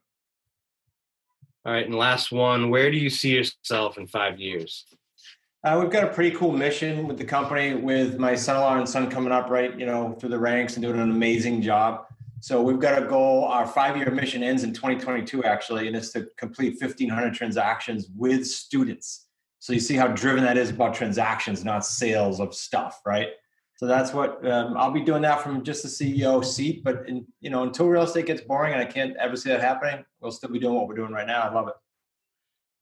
All 1.64 1.72
right, 1.72 1.86
and 1.86 1.94
last 1.94 2.32
one. 2.32 2.70
Where 2.70 2.90
do 2.90 2.96
you 2.96 3.10
see 3.10 3.36
yourself 3.36 3.96
in 3.96 4.06
five 4.06 4.40
years? 4.40 4.84
Uh, 5.62 5.78
we've 5.80 5.90
got 5.90 6.04
a 6.04 6.08
pretty 6.08 6.36
cool 6.36 6.52
mission 6.52 7.06
with 7.06 7.16
the 7.16 7.24
company, 7.24 7.74
with 7.74 8.18
my 8.18 8.34
son-in-law 8.34 8.76
and 8.76 8.88
son 8.88 9.10
coming 9.10 9.32
up 9.32 9.48
right, 9.48 9.78
you 9.78 9.86
know, 9.86 10.12
through 10.20 10.28
the 10.28 10.38
ranks 10.38 10.74
and 10.74 10.82
doing 10.82 11.00
an 11.00 11.10
amazing 11.10 11.62
job. 11.62 12.04
So 12.40 12.60
we've 12.60 12.78
got 12.78 13.02
a 13.02 13.06
goal. 13.06 13.46
Our 13.46 13.66
five-year 13.66 14.10
mission 14.10 14.42
ends 14.42 14.64
in 14.64 14.74
2022, 14.74 15.44
actually, 15.44 15.86
and 15.86 15.96
it's 15.96 16.12
to 16.12 16.26
complete 16.36 16.78
1,500 16.78 17.32
transactions 17.32 18.08
with 18.14 18.46
students. 18.46 19.28
So 19.60 19.72
you 19.72 19.80
see 19.80 19.94
how 19.94 20.08
driven 20.08 20.44
that 20.44 20.58
is 20.58 20.68
about 20.68 20.92
transactions, 20.92 21.64
not 21.64 21.86
sales 21.86 22.40
of 22.40 22.54
stuff, 22.54 23.00
right? 23.06 23.28
So 23.76 23.86
that's 23.86 24.12
what 24.12 24.46
um, 24.48 24.76
I'll 24.76 24.92
be 24.92 25.02
doing 25.02 25.22
that 25.22 25.42
from 25.42 25.64
just 25.64 25.82
the 25.82 25.88
CEO 25.88 26.44
seat. 26.44 26.84
But 26.84 27.08
in, 27.08 27.26
you 27.40 27.50
know, 27.50 27.64
until 27.64 27.88
real 27.88 28.02
estate 28.02 28.26
gets 28.26 28.42
boring, 28.42 28.72
and 28.72 28.80
I 28.80 28.86
can't 28.86 29.16
ever 29.16 29.36
see 29.36 29.50
that 29.50 29.60
happening, 29.60 30.04
we'll 30.20 30.30
still 30.30 30.50
be 30.50 30.60
doing 30.60 30.74
what 30.74 30.86
we're 30.86 30.94
doing 30.94 31.12
right 31.12 31.26
now. 31.26 31.42
I 31.42 31.52
love 31.52 31.68
it. 31.68 31.74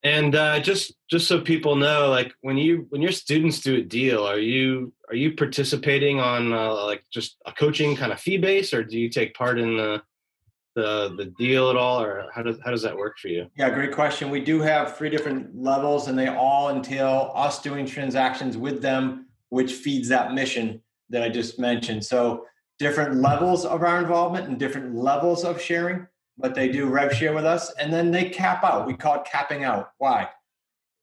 And 0.05 0.35
uh, 0.35 0.59
just 0.59 0.94
just 1.09 1.28
so 1.28 1.40
people 1.40 1.76
know, 1.76 2.11
like 2.11 2.35
when 2.40 2.57
you 2.57 2.87
when 2.90 3.00
your 3.00 3.12
students 3.12 3.61
do 3.61 3.76
a 3.76 3.83
deal, 3.83 4.26
are 4.26 4.38
you 4.38 4.92
are 5.09 5.14
you 5.14 5.35
participating 5.35 6.18
on 6.18 6.52
uh, 6.52 6.85
like 6.85 7.05
just 7.11 7.37
a 7.46 7.52
coaching 7.52 7.94
kind 7.94 8.12
of 8.12 8.20
fee 8.20 8.37
base, 8.37 8.74
or 8.74 8.83
do 8.83 8.98
you 8.98 9.09
take 9.09 9.33
part 9.35 9.61
in 9.61 9.76
the 9.76 10.02
the 10.74 11.14
the 11.16 11.26
deal 11.38 11.70
at 11.70 11.76
all, 11.76 12.02
or 12.02 12.26
how 12.35 12.42
does 12.42 12.59
how 12.64 12.72
does 12.72 12.83
that 12.83 12.96
work 12.96 13.16
for 13.18 13.28
you? 13.28 13.46
Yeah, 13.57 13.70
great 13.70 13.92
question. 13.92 14.28
We 14.28 14.40
do 14.40 14.61
have 14.61 14.96
three 14.96 15.09
different 15.09 15.57
levels, 15.57 16.09
and 16.09 16.18
they 16.18 16.28
all 16.28 16.70
entail 16.70 17.31
us 17.35 17.62
doing 17.62 17.87
transactions 17.87 18.57
with 18.57 18.83
them, 18.83 19.26
which 19.52 19.74
feeds 19.74 20.08
that 20.08 20.32
mission 20.32 20.80
that 21.10 21.22
I 21.22 21.28
just 21.28 21.58
mentioned. 21.58 22.02
So, 22.02 22.46
different 22.78 23.16
levels 23.16 23.66
of 23.66 23.82
our 23.82 24.00
involvement 24.00 24.48
and 24.48 24.58
different 24.58 24.96
levels 24.96 25.44
of 25.44 25.60
sharing, 25.60 26.06
but 26.38 26.54
they 26.54 26.72
do 26.72 26.86
rev 26.88 27.12
share 27.12 27.34
with 27.34 27.44
us, 27.44 27.70
and 27.74 27.92
then 27.92 28.10
they 28.10 28.30
cap 28.30 28.64
out. 28.64 28.86
We 28.86 28.94
call 28.94 29.16
it 29.16 29.26
capping 29.30 29.62
out. 29.62 29.90
Why? 29.98 30.30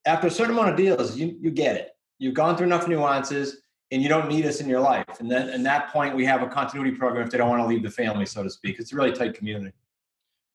After 0.08 0.26
a 0.26 0.32
certain 0.32 0.54
amount 0.54 0.70
of 0.72 0.78
deals, 0.78 1.16
you 1.16 1.38
you 1.40 1.52
get 1.52 1.76
it. 1.76 1.92
You've 2.18 2.34
gone 2.34 2.58
through 2.58 2.66
enough 2.66 2.88
nuances, 2.88 3.62
and 3.92 4.02
you 4.02 4.10
don't 4.10 4.28
need 4.28 4.48
us 4.48 4.62
in 4.62 4.68
your 4.68 4.80
life. 4.80 5.20
And 5.20 5.30
then, 5.30 5.48
at 5.50 5.62
that 5.62 5.90
point, 5.94 6.16
we 6.16 6.26
have 6.26 6.42
a 6.42 6.48
continuity 6.48 6.98
program 6.98 7.28
if 7.28 7.32
they 7.32 7.38
don't 7.38 7.50
want 7.50 7.62
to 7.62 7.68
leave 7.68 7.84
the 7.84 7.92
family, 7.92 8.26
so 8.26 8.42
to 8.42 8.50
speak. 8.50 8.80
It's 8.80 8.94
a 8.94 8.96
really 8.96 9.12
tight 9.12 9.36
community. 9.36 9.76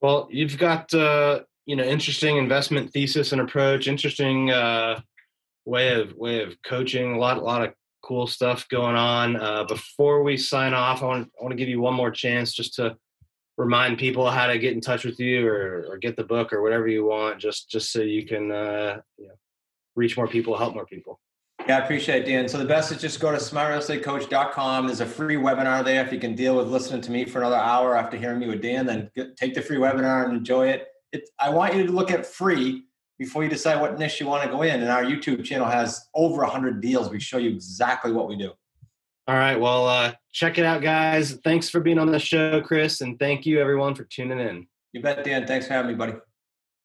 Well, 0.00 0.26
you've 0.32 0.58
got 0.58 0.92
uh, 0.92 1.42
you 1.64 1.76
know 1.76 1.84
interesting 1.84 2.38
investment 2.38 2.92
thesis 2.92 3.30
and 3.30 3.40
approach, 3.40 3.86
interesting 3.86 4.50
uh, 4.50 5.00
way 5.64 5.94
of 5.94 6.12
way 6.16 6.42
of 6.42 6.60
coaching. 6.62 7.14
A 7.14 7.18
lot 7.18 7.38
a 7.38 7.40
lot 7.40 7.62
of 7.62 7.72
cool 8.04 8.26
stuff 8.26 8.68
going 8.68 8.96
on. 8.96 9.36
Uh, 9.36 9.64
before 9.64 10.22
we 10.22 10.36
sign 10.36 10.74
off, 10.74 11.02
I 11.02 11.06
want 11.06 11.30
I 11.38 11.42
want 11.42 11.52
to 11.52 11.56
give 11.56 11.68
you 11.68 11.80
one 11.80 11.94
more 11.94 12.10
chance 12.10 12.52
just 12.52 12.74
to 12.74 12.96
remind 13.56 13.98
people 13.98 14.30
how 14.30 14.46
to 14.46 14.58
get 14.58 14.74
in 14.74 14.80
touch 14.80 15.04
with 15.04 15.18
you 15.18 15.46
or, 15.46 15.86
or 15.88 15.96
get 15.96 16.16
the 16.16 16.24
book 16.24 16.52
or 16.52 16.62
whatever 16.62 16.86
you 16.86 17.04
want, 17.04 17.40
just 17.40 17.70
just 17.70 17.92
so 17.92 18.02
you 18.02 18.26
can 18.26 18.50
uh, 18.50 19.00
you 19.16 19.28
know 19.28 19.34
reach 19.96 20.16
more 20.16 20.28
people, 20.28 20.56
help 20.56 20.74
more 20.74 20.86
people. 20.86 21.18
Yeah, 21.66 21.78
I 21.78 21.84
appreciate 21.84 22.24
it, 22.24 22.26
Dan. 22.26 22.46
So 22.46 22.58
the 22.58 22.64
best 22.66 22.92
is 22.92 23.00
just 23.00 23.20
go 23.20 23.30
to 23.30 23.38
smartrealestatecoach.com. 23.38 24.86
There's 24.86 25.00
a 25.00 25.06
free 25.06 25.36
webinar 25.36 25.82
there. 25.82 26.04
If 26.04 26.12
you 26.12 26.18
can 26.18 26.34
deal 26.34 26.56
with 26.56 26.68
listening 26.68 27.00
to 27.02 27.10
me 27.10 27.24
for 27.24 27.38
another 27.38 27.56
hour 27.56 27.96
after 27.96 28.18
hearing 28.18 28.38
me 28.38 28.48
with 28.48 28.60
Dan, 28.60 28.84
then 28.84 29.10
take 29.36 29.54
the 29.54 29.62
free 29.62 29.78
webinar 29.78 30.26
and 30.26 30.36
enjoy 30.36 30.68
it. 30.68 30.88
it. 31.12 31.26
I 31.40 31.48
want 31.48 31.74
you 31.74 31.86
to 31.86 31.92
look 31.92 32.10
at 32.10 32.26
free 32.26 32.84
before 33.18 33.44
you 33.44 33.50
decide 33.50 33.80
what 33.80 33.98
niche 33.98 34.20
you 34.20 34.26
want 34.26 34.42
to 34.44 34.50
go 34.50 34.62
in. 34.62 34.80
And 34.80 34.90
our 34.90 35.04
YouTube 35.04 35.44
channel 35.44 35.66
has 35.66 36.08
over 36.14 36.42
100 36.42 36.80
deals. 36.80 37.10
We 37.10 37.20
show 37.20 37.38
you 37.38 37.50
exactly 37.50 38.12
what 38.12 38.28
we 38.28 38.36
do. 38.36 38.52
All 39.26 39.36
right, 39.36 39.58
well, 39.58 39.86
uh, 39.86 40.12
check 40.32 40.58
it 40.58 40.66
out, 40.66 40.82
guys. 40.82 41.32
Thanks 41.44 41.70
for 41.70 41.80
being 41.80 41.98
on 41.98 42.10
the 42.10 42.18
show, 42.18 42.60
Chris, 42.60 43.00
and 43.00 43.18
thank 43.18 43.46
you 43.46 43.58
everyone 43.58 43.94
for 43.94 44.04
tuning 44.04 44.38
in. 44.38 44.66
You 44.92 45.00
bet, 45.00 45.24
Dan. 45.24 45.46
Thanks 45.46 45.66
for 45.66 45.72
having 45.72 45.92
me, 45.92 45.96
buddy. 45.96 46.14